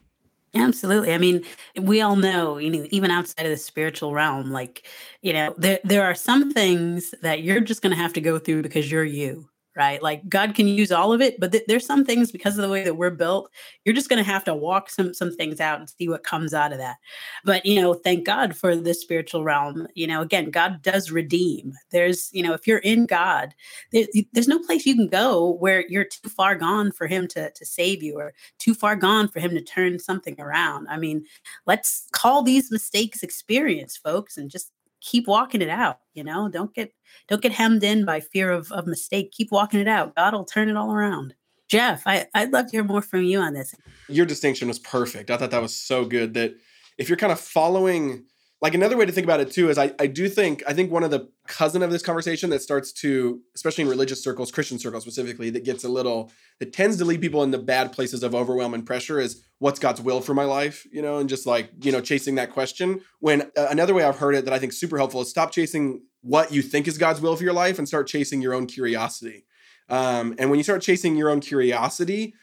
Absolutely. 0.56 1.14
I 1.14 1.20
mean, 1.20 1.44
we 1.80 2.02
all 2.02 2.16
know, 2.16 2.58
you 2.58 2.72
know, 2.72 2.88
even 2.90 3.12
outside 3.12 3.46
of 3.46 3.52
the 3.52 3.58
spiritual 3.58 4.14
realm, 4.14 4.50
like, 4.50 4.88
you 5.22 5.32
know, 5.32 5.54
there 5.58 5.80
there 5.84 6.04
are 6.06 6.16
some 6.16 6.52
things 6.52 7.14
that 7.22 7.44
you're 7.44 7.60
just 7.60 7.82
going 7.82 7.92
to 7.92 8.02
have 8.02 8.14
to 8.14 8.22
go 8.22 8.40
through 8.40 8.64
because 8.64 8.92
you're 8.92 9.04
you, 9.04 9.48
right? 9.80 10.04
Like 10.04 10.28
God 10.28 10.56
can 10.56 10.68
use 10.68 10.92
all 10.92 11.14
of 11.14 11.22
it, 11.22 11.40
but 11.40 11.54
th- 11.54 11.64
there's 11.70 11.86
some 11.86 12.04
things 12.04 12.34
because 12.34 12.58
of 12.58 12.64
the 12.64 12.70
way 12.70 12.84
that 12.84 12.98
we're 12.98 13.10
built, 13.12 13.50
you're 13.86 13.96
just 13.96 14.10
going 14.10 14.22
to 14.22 14.30
have 14.30 14.44
to 14.44 14.54
walk 14.54 14.90
some 14.90 15.14
some 15.14 15.34
things 15.34 15.62
out 15.62 15.80
and 15.80 15.90
see 15.90 16.10
what 16.10 16.26
comes 16.26 16.54
out 16.54 16.74
of 16.74 16.80
that. 16.80 16.98
But, 17.46 17.66
you 17.66 17.82
know, 17.82 17.94
thank 17.94 18.26
God 18.26 18.58
for 18.58 18.76
the 18.76 18.94
spiritual 18.94 19.46
realm. 19.46 19.88
You 19.96 20.06
know, 20.08 20.22
again, 20.22 20.52
God 20.52 20.82
does 20.82 21.12
redeem. 21.12 21.72
There's, 21.92 22.30
you 22.34 22.44
know, 22.44 22.52
if 22.52 22.68
you're 22.68 22.80
in 22.80 23.06
God, 23.06 23.56
there, 23.94 24.06
there's 24.34 24.50
no 24.50 24.60
place 24.60 24.86
you 24.86 24.96
can 24.96 25.08
go 25.08 25.52
where 25.54 25.88
you're 25.88 26.04
too 26.04 26.28
far 26.28 26.56
gone 26.56 26.92
for 26.92 27.08
him 27.08 27.26
to 27.30 27.50
to 27.50 27.66
save 27.66 28.04
you 28.04 28.18
or 28.20 28.34
too 28.58 28.74
far 28.74 28.98
gone 28.98 29.30
for 29.30 29.40
him 29.40 29.52
to 29.52 29.62
turn 29.62 29.98
something 29.98 30.36
around. 30.42 30.88
I 30.90 30.98
mean, 30.98 31.24
let's 31.66 32.06
call 32.12 32.44
these 32.44 32.70
mistakes 32.70 33.24
experience, 33.24 33.96
folks, 33.96 34.36
and 34.36 34.52
just 34.52 34.74
keep 35.02 35.28
walking 35.28 35.62
it 35.62 35.70
out. 35.70 36.00
You 36.14 36.24
know, 36.24 36.50
don't 36.50 36.74
get 36.74 36.94
don't 37.28 37.42
get 37.42 37.52
hemmed 37.52 37.84
in 37.84 38.06
by 38.06 38.20
fear 38.20 38.52
of, 38.52 38.72
of 38.72 38.88
mistake. 38.88 39.32
Keep 39.32 39.52
walking 39.52 39.80
it 39.80 39.88
out. 39.88 40.16
God 40.16 40.34
will 40.34 40.46
turn 40.46 40.70
it 40.70 40.78
all 40.78 40.94
around. 40.94 41.34
Jeff, 41.70 42.04
I, 42.06 42.26
I'd 42.34 42.52
love 42.52 42.66
to 42.66 42.72
hear 42.72 42.84
more 42.84 43.02
from 43.02 43.24
you 43.24 43.40
on 43.40 43.54
this. 43.54 43.76
your 44.08 44.26
distinction 44.26 44.68
was 44.68 44.80
perfect. 44.80 45.30
I 45.30 45.38
thought 45.38 45.52
that 45.52 45.62
was 45.62 45.76
so 45.76 46.04
good 46.04 46.34
that 46.34 46.56
if 46.98 47.08
you're 47.10 47.18
kind 47.18 47.32
of 47.32 47.40
following 47.40 48.26
like 48.62 48.74
another 48.74 48.98
way 48.98 49.06
to 49.06 49.12
think 49.12 49.26
about 49.26 49.40
it 49.40 49.52
too 49.52 49.70
is 49.70 49.78
I, 49.78 49.94
I 50.00 50.08
do 50.08 50.28
think 50.28 50.64
I 50.68 50.74
think 50.74 50.92
one 50.92 51.04
of 51.04 51.12
the 51.12 51.30
cousin 51.48 51.82
of 51.82 51.92
this 51.92 52.02
conversation 52.02 52.50
that 52.50 52.62
starts 52.62 52.92
to 52.94 53.42
especially 53.56 53.84
in 53.84 53.90
religious 53.90 54.22
circles, 54.22 54.52
Christian 54.52 54.78
circles 54.78 55.04
specifically, 55.04 55.50
that 55.52 55.64
gets 55.64 55.84
a 55.84 55.90
little 55.90 56.32
that 56.60 56.74
tends 56.74 56.98
to 56.98 57.06
lead 57.06 57.22
people 57.22 57.42
in 57.44 57.52
the 57.52 57.58
bad 57.58 57.92
places 57.94 58.22
of 58.22 58.36
overwhelm 58.36 58.74
and 58.74 58.86
pressure 58.86 59.20
is 59.20 59.44
what's 59.60 59.80
God's 59.80 60.02
will 60.02 60.20
for 60.20 60.34
my 60.34 60.44
life, 60.44 60.86
you 60.92 61.02
know, 61.02 61.18
and 61.20 61.30
just 61.30 61.46
like, 61.46 61.70
you 61.82 61.92
know, 61.92 62.02
chasing 62.02 62.36
that 62.36 62.52
question. 62.52 63.02
When 63.20 63.44
uh, 63.58 63.68
another 63.70 63.94
way 63.94 64.04
I've 64.04 64.18
heard 64.18 64.36
it 64.36 64.46
that 64.46 64.54
I 64.54 64.60
think 64.60 64.74
super 64.74 64.98
helpful 64.98 65.22
is 65.22 65.30
stop 65.30 65.52
chasing 65.52 66.02
what 66.22 66.52
you 66.52 66.62
think 66.62 66.88
is 66.88 66.98
God's 66.98 67.22
will 67.22 67.36
for 67.36 67.44
your 67.44 67.54
life 67.54 67.80
and 67.80 67.88
start 67.88 68.08
chasing 68.08 68.42
your 68.42 68.54
own 68.54 68.68
curiosity. 68.68 69.46
Um, 69.88 70.36
and 70.38 70.50
when 70.50 70.60
you 70.60 70.64
start 70.64 70.82
chasing 70.82 71.16
your 71.16 71.30
own 71.30 71.40
curiosity, 71.40 72.34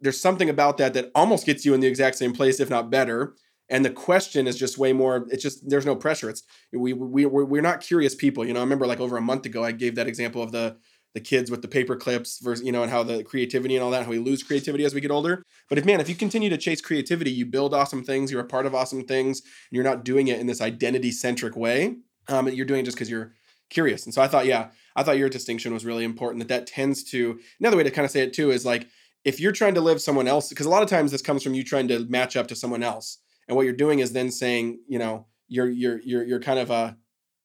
there's 0.00 0.20
something 0.20 0.50
about 0.50 0.78
that 0.78 0.94
that 0.94 1.10
almost 1.14 1.46
gets 1.46 1.64
you 1.64 1.74
in 1.74 1.80
the 1.80 1.86
exact 1.86 2.16
same 2.16 2.32
place, 2.32 2.60
if 2.60 2.70
not 2.70 2.90
better. 2.90 3.34
And 3.68 3.84
the 3.84 3.90
question 3.90 4.46
is 4.46 4.56
just 4.58 4.78
way 4.78 4.92
more. 4.92 5.26
It's 5.30 5.42
just 5.42 5.68
there's 5.68 5.86
no 5.86 5.96
pressure. 5.96 6.30
It's 6.30 6.42
we 6.72 6.92
we 6.92 7.26
we're, 7.26 7.44
we're 7.44 7.62
not 7.62 7.80
curious 7.80 8.14
people. 8.14 8.44
You 8.44 8.52
know, 8.52 8.60
I 8.60 8.62
remember 8.62 8.86
like 8.86 9.00
over 9.00 9.16
a 9.16 9.22
month 9.22 9.46
ago, 9.46 9.64
I 9.64 9.72
gave 9.72 9.96
that 9.96 10.06
example 10.06 10.42
of 10.42 10.52
the 10.52 10.76
the 11.16 11.20
kids 11.20 11.50
with 11.50 11.62
the 11.62 11.68
paper 11.68 11.96
clips 11.96 12.40
versus 12.40 12.62
you 12.62 12.70
know 12.70 12.82
and 12.82 12.92
how 12.92 13.02
the 13.02 13.24
creativity 13.24 13.74
and 13.74 13.82
all 13.82 13.90
that 13.90 14.04
how 14.04 14.10
we 14.10 14.18
lose 14.18 14.42
creativity 14.42 14.84
as 14.84 14.92
we 14.92 15.00
get 15.00 15.10
older 15.10 15.42
but 15.70 15.78
if 15.78 15.84
man 15.86 15.98
if 15.98 16.10
you 16.10 16.14
continue 16.14 16.50
to 16.50 16.58
chase 16.58 16.82
creativity 16.82 17.30
you 17.30 17.46
build 17.46 17.72
awesome 17.72 18.04
things 18.04 18.30
you're 18.30 18.42
a 18.42 18.44
part 18.44 18.66
of 18.66 18.74
awesome 18.74 19.02
things 19.02 19.40
and 19.40 19.50
you're 19.70 19.82
not 19.82 20.04
doing 20.04 20.28
it 20.28 20.38
in 20.38 20.46
this 20.46 20.60
identity 20.60 21.10
centric 21.10 21.56
way 21.56 21.96
um, 22.28 22.46
you're 22.48 22.66
doing 22.66 22.80
it 22.80 22.84
just 22.84 22.98
because 22.98 23.08
you're 23.08 23.32
curious 23.70 24.04
and 24.04 24.12
so 24.12 24.20
i 24.20 24.28
thought 24.28 24.44
yeah 24.44 24.68
i 24.94 25.02
thought 25.02 25.16
your 25.16 25.30
distinction 25.30 25.72
was 25.72 25.86
really 25.86 26.04
important 26.04 26.38
that 26.38 26.48
that 26.48 26.66
tends 26.66 27.02
to 27.02 27.40
another 27.60 27.78
way 27.78 27.82
to 27.82 27.90
kind 27.90 28.04
of 28.04 28.10
say 28.10 28.20
it 28.20 28.34
too 28.34 28.50
is 28.50 28.66
like 28.66 28.86
if 29.24 29.40
you're 29.40 29.52
trying 29.52 29.74
to 29.74 29.80
live 29.80 30.02
someone 30.02 30.28
else 30.28 30.50
because 30.50 30.66
a 30.66 30.70
lot 30.70 30.82
of 30.82 30.90
times 30.90 31.12
this 31.12 31.22
comes 31.22 31.42
from 31.42 31.54
you 31.54 31.64
trying 31.64 31.88
to 31.88 32.00
match 32.10 32.36
up 32.36 32.46
to 32.46 32.54
someone 32.54 32.82
else 32.82 33.20
and 33.48 33.56
what 33.56 33.64
you're 33.64 33.74
doing 33.74 33.98
is 34.00 34.12
then 34.12 34.30
saying 34.30 34.80
you 34.88 34.98
know 34.98 35.26
you're 35.48 35.68
you're 35.68 36.00
you're, 36.00 36.24
you're 36.24 36.40
kind 36.40 36.58
of 36.58 36.70
uh, 36.70 36.92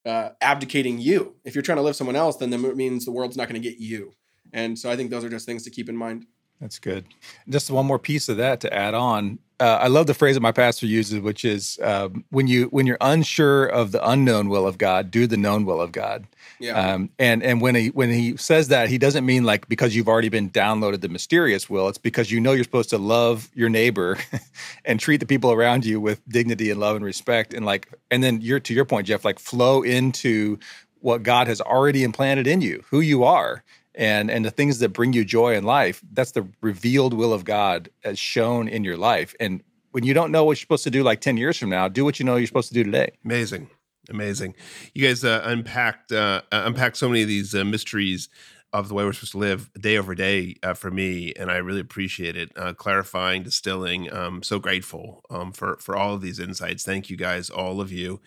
uh, 0.06 0.30
abdicating 0.42 1.00
you 1.00 1.36
if 1.44 1.56
you're 1.56 1.62
trying 1.62 1.78
to 1.78 1.84
live 1.84 1.96
someone 1.96 2.16
else 2.16 2.38
then 2.38 2.50
that 2.50 2.76
means 2.76 3.06
the 3.06 3.12
world's 3.12 3.38
not 3.38 3.48
going 3.48 3.62
to 3.62 3.70
get 3.70 3.80
you 3.80 4.12
and 4.54 4.78
so 4.78 4.90
i 4.90 4.96
think 4.96 5.12
those 5.12 5.24
are 5.24 5.30
just 5.30 5.46
things 5.46 5.64
to 5.64 5.70
keep 5.70 5.90
in 5.90 5.96
mind 5.96 6.26
That's 6.60 6.78
good. 6.80 7.06
Just 7.50 7.72
one 7.72 7.88
more 7.88 7.98
piece 8.00 8.30
of 8.30 8.38
that 8.38 8.60
to 8.62 8.72
add 8.72 8.94
on. 8.94 9.40
Uh, 9.62 9.78
I 9.80 9.90
love 9.90 10.08
the 10.08 10.16
phrase 10.16 10.34
that 10.34 10.42
my 10.42 10.52
pastor 10.52 10.88
uses, 10.88 11.20
which 11.20 11.46
is 11.46 11.78
um, 11.84 12.26
when 12.32 12.48
you 12.48 12.66
when 12.70 12.88
you're 12.88 12.98
unsure 13.00 13.68
of 13.68 13.92
the 13.92 14.04
unknown 14.10 14.50
will 14.50 14.66
of 14.66 14.80
God, 14.80 15.12
do 15.12 15.28
the 15.28 15.38
known 15.38 15.66
will 15.66 15.80
of 15.80 15.92
God. 15.92 16.26
yeah 16.60 16.94
Um, 16.94 17.12
and 17.20 17.44
and 17.44 17.62
when 17.62 17.76
he 17.76 17.90
when 17.90 18.10
he 18.10 18.36
says 18.38 18.70
that, 18.70 18.90
he 18.90 18.98
doesn't 18.98 19.24
mean 19.24 19.44
like 19.44 19.70
because 19.70 19.96
you've 19.96 20.08
already 20.08 20.30
been 20.30 20.50
downloaded 20.50 21.02
the 21.02 21.10
mysterious 21.10 21.70
will. 21.70 21.88
It's 21.90 22.00
because 22.00 22.32
you 22.32 22.40
know 22.40 22.54
you're 22.54 22.64
supposed 22.64 22.90
to 22.90 22.98
love 22.98 23.52
your 23.54 23.70
neighbor 23.70 24.18
and 24.86 25.00
treat 25.00 25.18
the 25.18 25.28
people 25.28 25.52
around 25.52 25.86
you 25.86 26.02
with 26.02 26.28
dignity 26.28 26.72
and 26.72 26.80
love 26.80 26.96
and 26.96 27.06
respect, 27.06 27.54
and 27.54 27.64
like 27.64 27.88
and 28.10 28.24
then 28.24 28.42
you're 28.42 28.60
to 28.62 28.74
your 28.74 28.86
point, 28.86 29.06
Jeff, 29.06 29.24
like 29.24 29.38
flow 29.38 29.84
into 29.84 30.58
what 31.02 31.22
God 31.22 31.46
has 31.48 31.62
already 31.62 32.04
implanted 32.04 32.48
in 32.48 32.62
you, 32.62 32.84
who 32.90 33.00
you 33.00 33.24
are, 33.24 33.64
and 33.96 34.32
and 34.32 34.46
the 34.46 34.52
things 34.52 34.80
that 34.80 34.90
bring 34.90 35.14
you 35.14 35.26
joy 35.26 35.56
in 35.56 35.64
life. 35.64 36.02
That's 36.12 36.32
the 36.32 36.48
revealed 36.62 37.14
will 37.14 37.34
of 37.34 37.46
God 37.46 37.90
as 38.04 38.20
shown 38.20 38.68
in 38.68 38.84
your 38.84 38.98
life. 38.98 39.36
And 39.40 39.64
when 39.92 40.06
you 40.06 40.14
don't 40.14 40.32
know 40.32 40.46
what 40.46 40.52
you're 40.52 40.62
supposed 40.62 40.84
to 40.86 40.92
do, 40.92 41.04
like 41.04 41.22
ten 41.22 41.38
years 41.38 41.58
from 41.58 41.70
now, 41.70 41.88
do 41.88 42.06
what 42.06 42.20
you 42.20 42.26
know 42.26 42.36
you're 42.36 42.48
supposed 42.48 42.70
to 42.70 42.74
do 42.74 42.84
today. 42.84 43.12
Amazing, 43.26 43.70
amazing. 44.10 44.56
You 44.94 45.08
guys 45.08 45.24
uh, 45.24 45.42
unpacked 45.44 46.12
uh, 46.12 46.42
uh, 46.52 46.64
unpacked 46.66 46.98
so 46.98 47.10
many 47.10 47.22
of 47.22 47.28
these 47.28 47.54
uh, 47.54 47.64
mysteries 47.66 48.30
of 48.74 48.88
the 48.88 48.94
way 48.94 49.04
we're 49.04 49.14
supposed 49.14 49.34
to 49.34 49.38
live 49.38 49.70
day 49.74 49.98
over 49.98 50.16
day 50.16 50.56
uh, 50.64 50.74
for 50.74 50.92
me, 50.92 51.34
and 51.34 51.52
I 51.52 51.58
really 51.58 51.82
appreciate 51.82 52.36
it. 52.38 52.52
Uh, 52.56 52.74
clarifying, 52.74 53.44
distilling. 53.44 54.12
Um, 54.14 54.44
so 54.44 54.60
grateful 54.60 55.24
um, 55.30 55.52
for 55.52 55.78
for 55.78 55.96
all 55.96 56.14
of 56.14 56.22
these 56.22 56.40
insights. 56.40 56.84
Thank 56.84 57.10
you 57.10 57.18
guys, 57.18 57.50
all 57.50 57.82
of 57.82 57.92
you. 57.92 58.22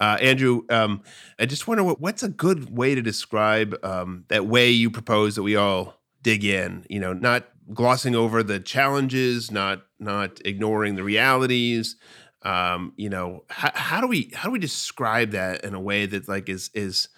Uh, 0.00 0.18
Andrew, 0.20 0.62
um, 0.70 1.02
I 1.38 1.46
just 1.46 1.66
wonder 1.66 1.84
what, 1.84 2.00
what's 2.00 2.22
a 2.22 2.28
good 2.28 2.76
way 2.76 2.94
to 2.94 3.02
describe 3.02 3.76
um, 3.84 4.24
that 4.28 4.46
way 4.46 4.70
you 4.70 4.90
propose 4.90 5.36
that 5.36 5.42
we 5.42 5.56
all 5.56 5.94
dig 6.22 6.44
in. 6.44 6.84
You 6.90 7.00
know, 7.00 7.12
not 7.12 7.48
glossing 7.72 8.14
over 8.14 8.42
the 8.42 8.60
challenges, 8.60 9.50
not 9.50 9.82
not 9.98 10.40
ignoring 10.44 10.96
the 10.96 11.04
realities 11.04 11.96
um, 12.46 12.92
you 12.96 13.08
know 13.08 13.44
how, 13.50 13.72
how 13.74 14.00
do 14.00 14.06
we 14.06 14.30
how 14.32 14.48
do 14.48 14.52
we 14.52 14.58
describe 14.60 15.32
that 15.32 15.64
in 15.64 15.74
a 15.74 15.80
way 15.80 16.06
that 16.06 16.28
like 16.28 16.48
is 16.48 16.70
is 16.74 17.08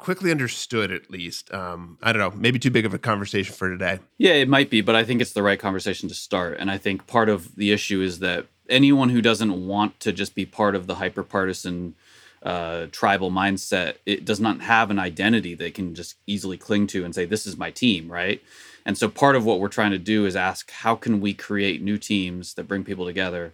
quickly 0.00 0.30
understood 0.30 0.90
at 0.90 1.10
least 1.10 1.52
um, 1.52 1.98
i 2.02 2.12
don't 2.12 2.20
know 2.20 2.40
maybe 2.40 2.58
too 2.58 2.70
big 2.70 2.86
of 2.86 2.94
a 2.94 2.98
conversation 2.98 3.54
for 3.54 3.68
today 3.70 3.98
Yeah, 4.18 4.34
it 4.34 4.48
might 4.48 4.68
be, 4.68 4.80
but 4.82 4.94
I 4.94 5.04
think 5.04 5.20
it's 5.20 5.32
the 5.32 5.42
right 5.42 5.58
conversation 5.58 6.08
to 6.08 6.14
start. 6.14 6.58
And 6.58 6.70
I 6.70 6.78
think 6.78 7.06
part 7.06 7.28
of 7.28 7.56
the 7.56 7.72
issue 7.72 8.02
is 8.02 8.18
that 8.18 8.46
anyone 8.68 9.08
who 9.08 9.22
doesn't 9.22 9.66
want 9.66 9.98
to 10.00 10.12
just 10.12 10.34
be 10.34 10.44
part 10.44 10.74
of 10.74 10.86
the 10.86 10.96
hyper 10.96 11.22
partisan 11.22 11.94
uh, 12.42 12.86
tribal 12.92 13.30
mindset, 13.30 13.94
it 14.04 14.24
does 14.24 14.40
not 14.40 14.60
have 14.60 14.90
an 14.90 14.98
identity 14.98 15.54
they 15.54 15.70
can 15.70 15.94
just 15.94 16.16
easily 16.26 16.56
cling 16.56 16.86
to 16.88 17.04
and 17.04 17.14
say, 17.14 17.24
"This 17.24 17.46
is 17.46 17.56
my 17.56 17.70
team," 17.70 18.10
right? 18.12 18.42
And 18.84 18.96
so 18.98 19.08
part 19.08 19.36
of 19.36 19.44
what 19.44 19.60
we're 19.60 19.68
trying 19.68 19.92
to 19.92 19.98
do 19.98 20.26
is 20.26 20.36
ask, 20.36 20.70
how 20.70 20.94
can 20.96 21.20
we 21.20 21.34
create 21.34 21.82
new 21.82 21.98
teams 21.98 22.54
that 22.54 22.68
bring 22.68 22.84
people 22.84 23.04
together? 23.06 23.52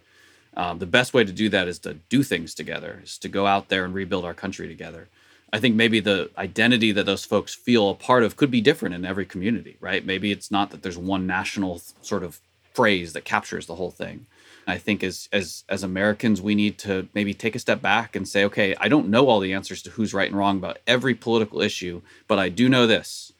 Um, 0.55 0.79
the 0.79 0.85
best 0.85 1.13
way 1.13 1.23
to 1.23 1.31
do 1.31 1.49
that 1.49 1.67
is 1.67 1.79
to 1.79 1.95
do 2.09 2.23
things 2.23 2.53
together, 2.55 3.01
is 3.03 3.17
to 3.19 3.29
go 3.29 3.45
out 3.45 3.69
there 3.69 3.85
and 3.85 3.93
rebuild 3.93 4.25
our 4.25 4.33
country 4.33 4.67
together. 4.67 5.07
I 5.53 5.59
think 5.59 5.75
maybe 5.75 5.99
the 5.99 6.29
identity 6.37 6.91
that 6.91 7.05
those 7.05 7.23
folks 7.23 7.55
feel 7.55 7.89
a 7.89 7.95
part 7.95 8.23
of 8.23 8.35
could 8.35 8.51
be 8.51 8.61
different 8.61 8.95
in 8.95 9.05
every 9.05 9.25
community, 9.25 9.77
right? 9.79 10.05
Maybe 10.05 10.31
it's 10.31 10.51
not 10.51 10.71
that 10.71 10.83
there's 10.83 10.97
one 10.97 11.25
national 11.25 11.79
th- 11.79 11.93
sort 12.01 12.23
of 12.23 12.41
phrase 12.73 13.13
that 13.13 13.23
captures 13.23 13.65
the 13.65 13.75
whole 13.75 13.91
thing. 13.91 14.25
I 14.67 14.77
think 14.77 15.01
as 15.03 15.29
as 15.31 15.63
as 15.69 15.83
Americans, 15.83 16.41
we 16.41 16.53
need 16.53 16.77
to 16.79 17.07
maybe 17.13 17.33
take 17.33 17.55
a 17.55 17.59
step 17.59 17.81
back 17.81 18.15
and 18.15 18.27
say, 18.27 18.43
okay, 18.43 18.75
I 18.77 18.89
don't 18.89 19.07
know 19.07 19.27
all 19.29 19.39
the 19.39 19.53
answers 19.53 19.81
to 19.83 19.91
who's 19.91 20.13
right 20.13 20.27
and 20.27 20.37
wrong 20.37 20.57
about 20.57 20.79
every 20.85 21.15
political 21.15 21.61
issue, 21.61 22.01
but 22.27 22.37
I 22.37 22.49
do 22.49 22.67
know 22.67 22.85
this: 22.85 23.31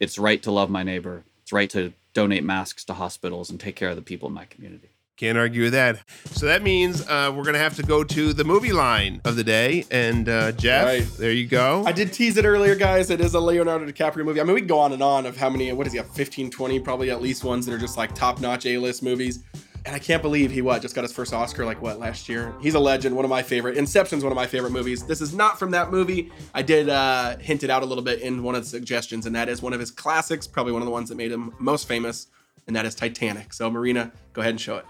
it's 0.00 0.18
right 0.18 0.42
to 0.42 0.50
love 0.50 0.70
my 0.70 0.82
neighbor. 0.82 1.22
It's 1.42 1.52
right 1.52 1.70
to 1.70 1.92
donate 2.14 2.42
masks 2.42 2.84
to 2.86 2.94
hospitals 2.94 3.48
and 3.48 3.60
take 3.60 3.76
care 3.76 3.90
of 3.90 3.96
the 3.96 4.02
people 4.02 4.28
in 4.28 4.34
my 4.34 4.44
community. 4.46 4.90
Can't 5.22 5.38
argue 5.38 5.62
with 5.62 5.72
that. 5.74 6.00
So 6.32 6.46
that 6.46 6.64
means 6.64 7.06
uh, 7.06 7.32
we're 7.32 7.44
gonna 7.44 7.56
have 7.58 7.76
to 7.76 7.84
go 7.84 8.02
to 8.02 8.32
the 8.32 8.42
movie 8.42 8.72
line 8.72 9.20
of 9.24 9.36
the 9.36 9.44
day. 9.44 9.84
And 9.88 10.28
uh, 10.28 10.50
Jeff, 10.50 10.84
Right. 10.84 11.06
there 11.16 11.30
you 11.30 11.46
go. 11.46 11.84
I 11.86 11.92
did 11.92 12.12
tease 12.12 12.36
it 12.38 12.44
earlier, 12.44 12.74
guys. 12.74 13.08
It 13.08 13.20
is 13.20 13.34
a 13.34 13.38
Leonardo 13.38 13.86
DiCaprio 13.86 14.24
movie. 14.24 14.40
I 14.40 14.42
mean, 14.42 14.54
we 14.54 14.62
can 14.62 14.66
go 14.66 14.80
on 14.80 14.92
and 14.92 15.00
on 15.00 15.24
of 15.26 15.36
how 15.36 15.48
many, 15.48 15.72
what 15.74 15.86
is 15.86 15.92
he, 15.92 15.98
have 15.98 16.10
15, 16.10 16.50
20, 16.50 16.80
probably 16.80 17.12
at 17.12 17.22
least 17.22 17.44
ones 17.44 17.66
that 17.66 17.72
are 17.72 17.78
just 17.78 17.96
like 17.96 18.16
top 18.16 18.40
notch 18.40 18.66
A 18.66 18.78
list 18.78 19.00
movies. 19.04 19.44
And 19.86 19.94
I 19.94 20.00
can't 20.00 20.22
believe 20.22 20.50
he, 20.50 20.60
what, 20.60 20.82
just 20.82 20.96
got 20.96 21.02
his 21.02 21.12
first 21.12 21.32
Oscar, 21.32 21.64
like 21.64 21.80
what, 21.80 22.00
last 22.00 22.28
year? 22.28 22.52
He's 22.60 22.74
a 22.74 22.80
legend, 22.80 23.14
one 23.14 23.24
of 23.24 23.30
my 23.30 23.44
favorite. 23.44 23.76
Inception's 23.76 24.24
one 24.24 24.32
of 24.32 24.36
my 24.36 24.48
favorite 24.48 24.70
movies. 24.72 25.04
This 25.04 25.20
is 25.20 25.32
not 25.32 25.56
from 25.56 25.70
that 25.70 25.92
movie. 25.92 26.32
I 26.52 26.62
did 26.62 26.88
uh, 26.88 27.36
hint 27.38 27.62
it 27.62 27.70
out 27.70 27.84
a 27.84 27.86
little 27.86 28.02
bit 28.02 28.22
in 28.22 28.42
one 28.42 28.56
of 28.56 28.62
the 28.64 28.68
suggestions, 28.68 29.24
and 29.26 29.36
that 29.36 29.48
is 29.48 29.62
one 29.62 29.72
of 29.72 29.78
his 29.78 29.92
classics, 29.92 30.48
probably 30.48 30.72
one 30.72 30.82
of 30.82 30.86
the 30.86 30.92
ones 30.92 31.08
that 31.10 31.14
made 31.14 31.30
him 31.30 31.54
most 31.60 31.86
famous, 31.86 32.26
and 32.66 32.74
that 32.74 32.84
is 32.86 32.96
Titanic. 32.96 33.52
So, 33.52 33.70
Marina, 33.70 34.10
go 34.32 34.40
ahead 34.40 34.50
and 34.50 34.60
show 34.60 34.78
it. 34.78 34.84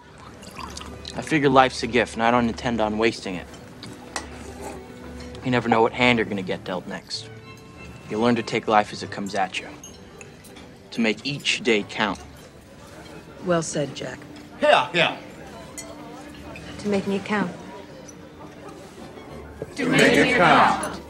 I 1.14 1.22
figure 1.22 1.48
life's 1.48 1.82
a 1.82 1.86
gift, 1.86 2.14
and 2.14 2.22
I 2.22 2.30
don't 2.30 2.48
intend 2.48 2.80
on 2.80 2.98
wasting 2.98 3.34
it. 3.34 3.46
You 5.44 5.50
never 5.50 5.68
know 5.68 5.82
what 5.82 5.92
hand 5.92 6.18
you're 6.18 6.26
gonna 6.26 6.42
get 6.42 6.64
dealt 6.64 6.86
next. 6.86 7.28
You 8.08 8.18
learn 8.18 8.36
to 8.36 8.42
take 8.42 8.68
life 8.68 8.92
as 8.92 9.02
it 9.02 9.10
comes 9.10 9.34
at 9.34 9.60
you, 9.60 9.66
to 10.92 11.00
make 11.00 11.26
each 11.26 11.62
day 11.62 11.84
count. 11.88 12.18
Well 13.44 13.62
said, 13.62 13.94
Jack. 13.94 14.18
Yeah, 14.60 14.88
yeah. 14.92 15.16
To 16.78 16.88
make 16.88 17.06
me 17.06 17.18
count. 17.18 17.50
To 19.76 19.88
make 19.88 20.26
me 20.26 20.32
count. 20.34 21.00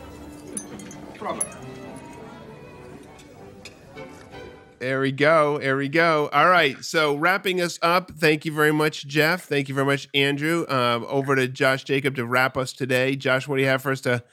There 4.83 5.01
we 5.01 5.13
go. 5.13 5.59
There 5.61 5.77
we 5.77 5.89
go. 5.89 6.29
All 6.33 6.49
right. 6.49 6.85
So 6.85 7.15
wrapping 7.15 7.61
us 7.61 7.79
up. 7.83 8.11
Thank 8.11 8.45
you 8.45 8.51
very 8.51 8.73
much, 8.73 9.07
Jeff. 9.07 9.45
Thank 9.45 9.69
you 9.69 9.77
very 9.77 9.87
much, 9.87 10.09
Andrew. 10.13 10.67
Um, 10.69 11.07
over 11.09 11.37
to 11.37 11.47
Josh 11.47 11.85
Jacob 11.85 12.17
to 12.17 12.27
wrap 12.27 12.57
us 12.57 12.73
today. 12.73 13.15
Josh, 13.15 13.47
what 13.47 13.59
do 13.59 13.63
you 13.63 13.69
have 13.69 13.81
for 13.81 13.93
us 13.93 14.01
to 14.01 14.25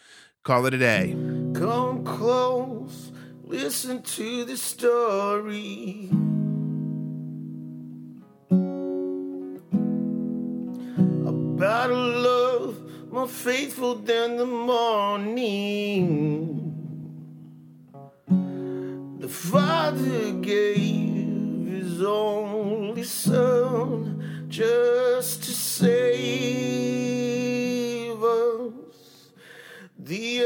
call 0.41 0.65
it 0.65 0.73
a 0.73 0.79
day? 0.79 1.15
Come 1.53 2.03
close, 2.03 3.11
listen 3.43 4.01
to 4.01 4.43
the 4.45 4.57
story. 4.57 6.09
About 11.27 11.91
a 11.91 11.95
love 11.95 13.11
more 13.11 13.27
faithful 13.27 13.93
than 13.93 14.37
the 14.37 14.47
morning. 14.47 15.89
The 19.29 19.35
Father 19.35 20.31
gave 20.41 21.67
His 21.67 22.01
only 22.01 23.03
Son 23.03 24.47
just 24.49 25.43
to 25.43 25.51
save 25.51 25.83
us. 28.23 29.29
The 29.99 30.39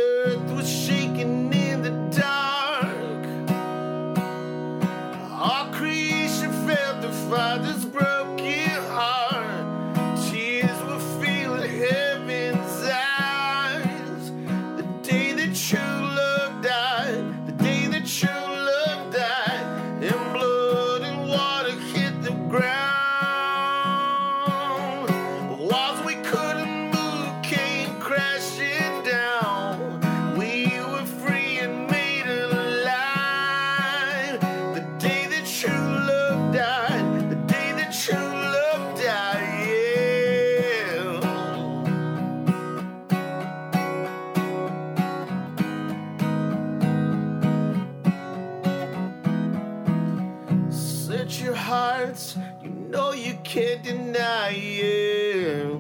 hearts, 52.31 52.37
you 52.63 52.69
know 52.69 53.11
you 53.11 53.37
can't 53.43 53.83
deny 53.83 54.51
it. 54.51 55.79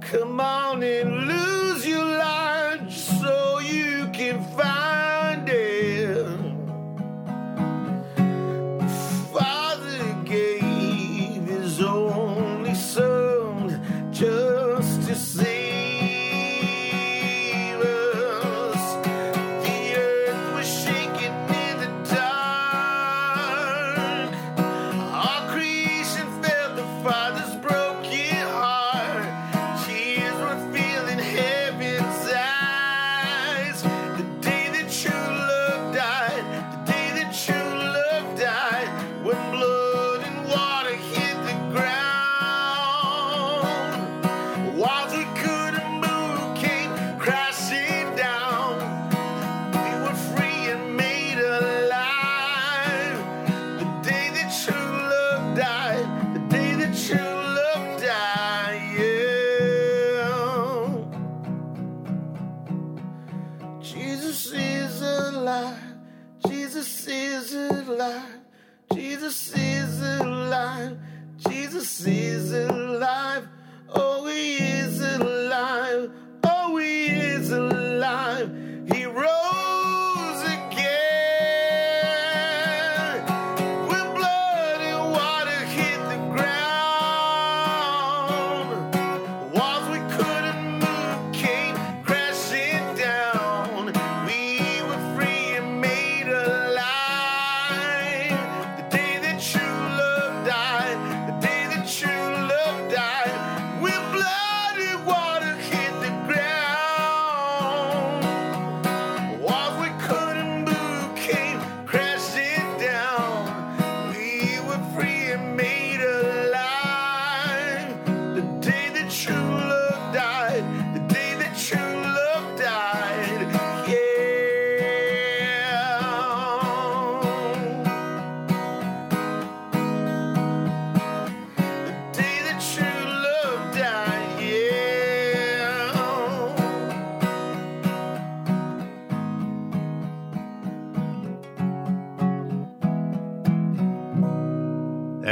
Come 0.00 0.40
on 0.40 0.82
and 0.82 1.26
lose 1.28 1.51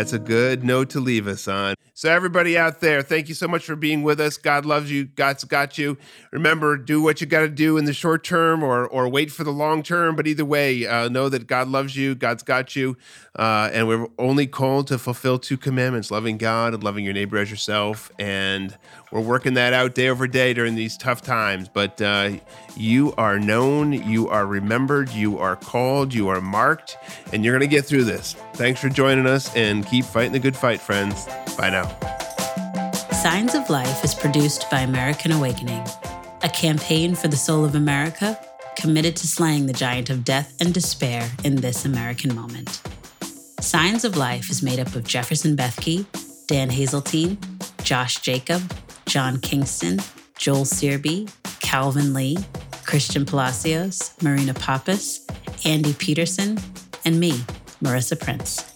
That's 0.00 0.14
a 0.14 0.18
good 0.18 0.64
note 0.64 0.88
to 0.90 0.98
leave 0.98 1.26
us 1.26 1.46
on. 1.46 1.74
So, 2.00 2.10
everybody 2.10 2.56
out 2.56 2.80
there, 2.80 3.02
thank 3.02 3.28
you 3.28 3.34
so 3.34 3.46
much 3.46 3.66
for 3.66 3.76
being 3.76 4.02
with 4.02 4.20
us. 4.20 4.38
God 4.38 4.64
loves 4.64 4.90
you. 4.90 5.04
God's 5.04 5.44
got 5.44 5.76
you. 5.76 5.98
Remember, 6.32 6.78
do 6.78 7.02
what 7.02 7.20
you 7.20 7.26
got 7.26 7.40
to 7.40 7.48
do 7.50 7.76
in 7.76 7.84
the 7.84 7.92
short 7.92 8.24
term 8.24 8.62
or, 8.62 8.86
or 8.86 9.06
wait 9.06 9.30
for 9.30 9.44
the 9.44 9.50
long 9.50 9.82
term. 9.82 10.16
But 10.16 10.26
either 10.26 10.46
way, 10.46 10.86
uh, 10.86 11.10
know 11.10 11.28
that 11.28 11.46
God 11.46 11.68
loves 11.68 11.94
you. 11.94 12.14
God's 12.14 12.42
got 12.42 12.74
you. 12.74 12.96
Uh, 13.38 13.68
and 13.74 13.86
we're 13.86 14.06
only 14.18 14.46
called 14.46 14.86
to 14.86 14.96
fulfill 14.98 15.38
two 15.38 15.58
commandments 15.58 16.10
loving 16.10 16.38
God 16.38 16.72
and 16.72 16.82
loving 16.82 17.04
your 17.04 17.12
neighbor 17.12 17.36
as 17.36 17.50
yourself. 17.50 18.10
And 18.18 18.78
we're 19.12 19.20
working 19.20 19.52
that 19.54 19.74
out 19.74 19.94
day 19.94 20.08
over 20.08 20.26
day 20.26 20.54
during 20.54 20.76
these 20.76 20.96
tough 20.96 21.20
times. 21.20 21.68
But 21.68 22.00
uh, 22.00 22.38
you 22.78 23.12
are 23.18 23.38
known, 23.38 23.92
you 23.92 24.26
are 24.28 24.46
remembered, 24.46 25.10
you 25.10 25.38
are 25.38 25.56
called, 25.56 26.14
you 26.14 26.28
are 26.28 26.40
marked, 26.40 26.96
and 27.34 27.44
you're 27.44 27.52
going 27.52 27.68
to 27.68 27.76
get 27.76 27.84
through 27.84 28.04
this. 28.04 28.36
Thanks 28.54 28.80
for 28.80 28.88
joining 28.88 29.26
us 29.26 29.54
and 29.54 29.86
keep 29.86 30.06
fighting 30.06 30.32
the 30.32 30.38
good 30.38 30.56
fight, 30.56 30.80
friends. 30.80 31.26
Bye 31.58 31.70
now. 31.70 31.89
Signs 33.22 33.54
of 33.54 33.68
Life 33.68 34.04
is 34.04 34.14
produced 34.14 34.70
by 34.70 34.80
American 34.80 35.32
Awakening, 35.32 35.84
a 36.42 36.48
campaign 36.48 37.14
for 37.14 37.28
the 37.28 37.36
soul 37.36 37.64
of 37.64 37.74
America 37.74 38.38
committed 38.76 39.14
to 39.16 39.26
slaying 39.26 39.66
the 39.66 39.72
giant 39.72 40.08
of 40.08 40.24
death 40.24 40.56
and 40.60 40.72
despair 40.72 41.30
in 41.44 41.56
this 41.56 41.84
American 41.84 42.34
moment. 42.34 42.80
Signs 43.60 44.04
of 44.04 44.16
Life 44.16 44.50
is 44.50 44.62
made 44.62 44.80
up 44.80 44.94
of 44.94 45.04
Jefferson 45.04 45.54
Bethke, 45.54 46.06
Dan 46.46 46.70
Hazeltine, 46.70 47.36
Josh 47.82 48.20
Jacob, 48.22 48.62
John 49.06 49.38
Kingston, 49.40 50.00
Joel 50.38 50.64
Searby, 50.64 51.28
Calvin 51.60 52.14
Lee, 52.14 52.38
Christian 52.84 53.26
Palacios, 53.26 54.14
Marina 54.22 54.54
Pappas, 54.54 55.26
Andy 55.64 55.92
Peterson, 55.92 56.58
and 57.04 57.20
me, 57.20 57.32
Marissa 57.82 58.18
Prince. 58.18 58.69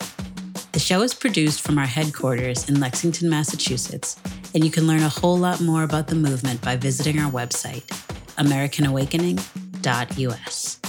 The 0.75 0.81
show 0.81 1.01
is 1.03 1.15
produced 1.15 1.61
from 1.61 1.79
our 1.79 1.87
headquarters 1.87 2.69
in 2.69 2.81
Lexington, 2.81 3.31
Massachusetts, 3.31 4.17
and 4.57 4.65
you 4.65 4.73
can 4.73 4.89
learn 4.89 5.05
a 5.05 5.09
whole 5.09 5.39
lot 5.39 5.61
more 5.61 5.85
about 5.85 6.09
the 6.09 6.17
movement 6.17 6.61
by 6.63 6.75
visiting 6.75 7.21
our 7.21 7.31
website, 7.31 7.87
americanawakening.us. 8.35 10.81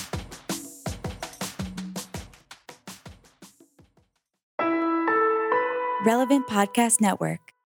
Relevant 6.04 6.48
Podcast 6.48 7.00
Network. 7.00 7.55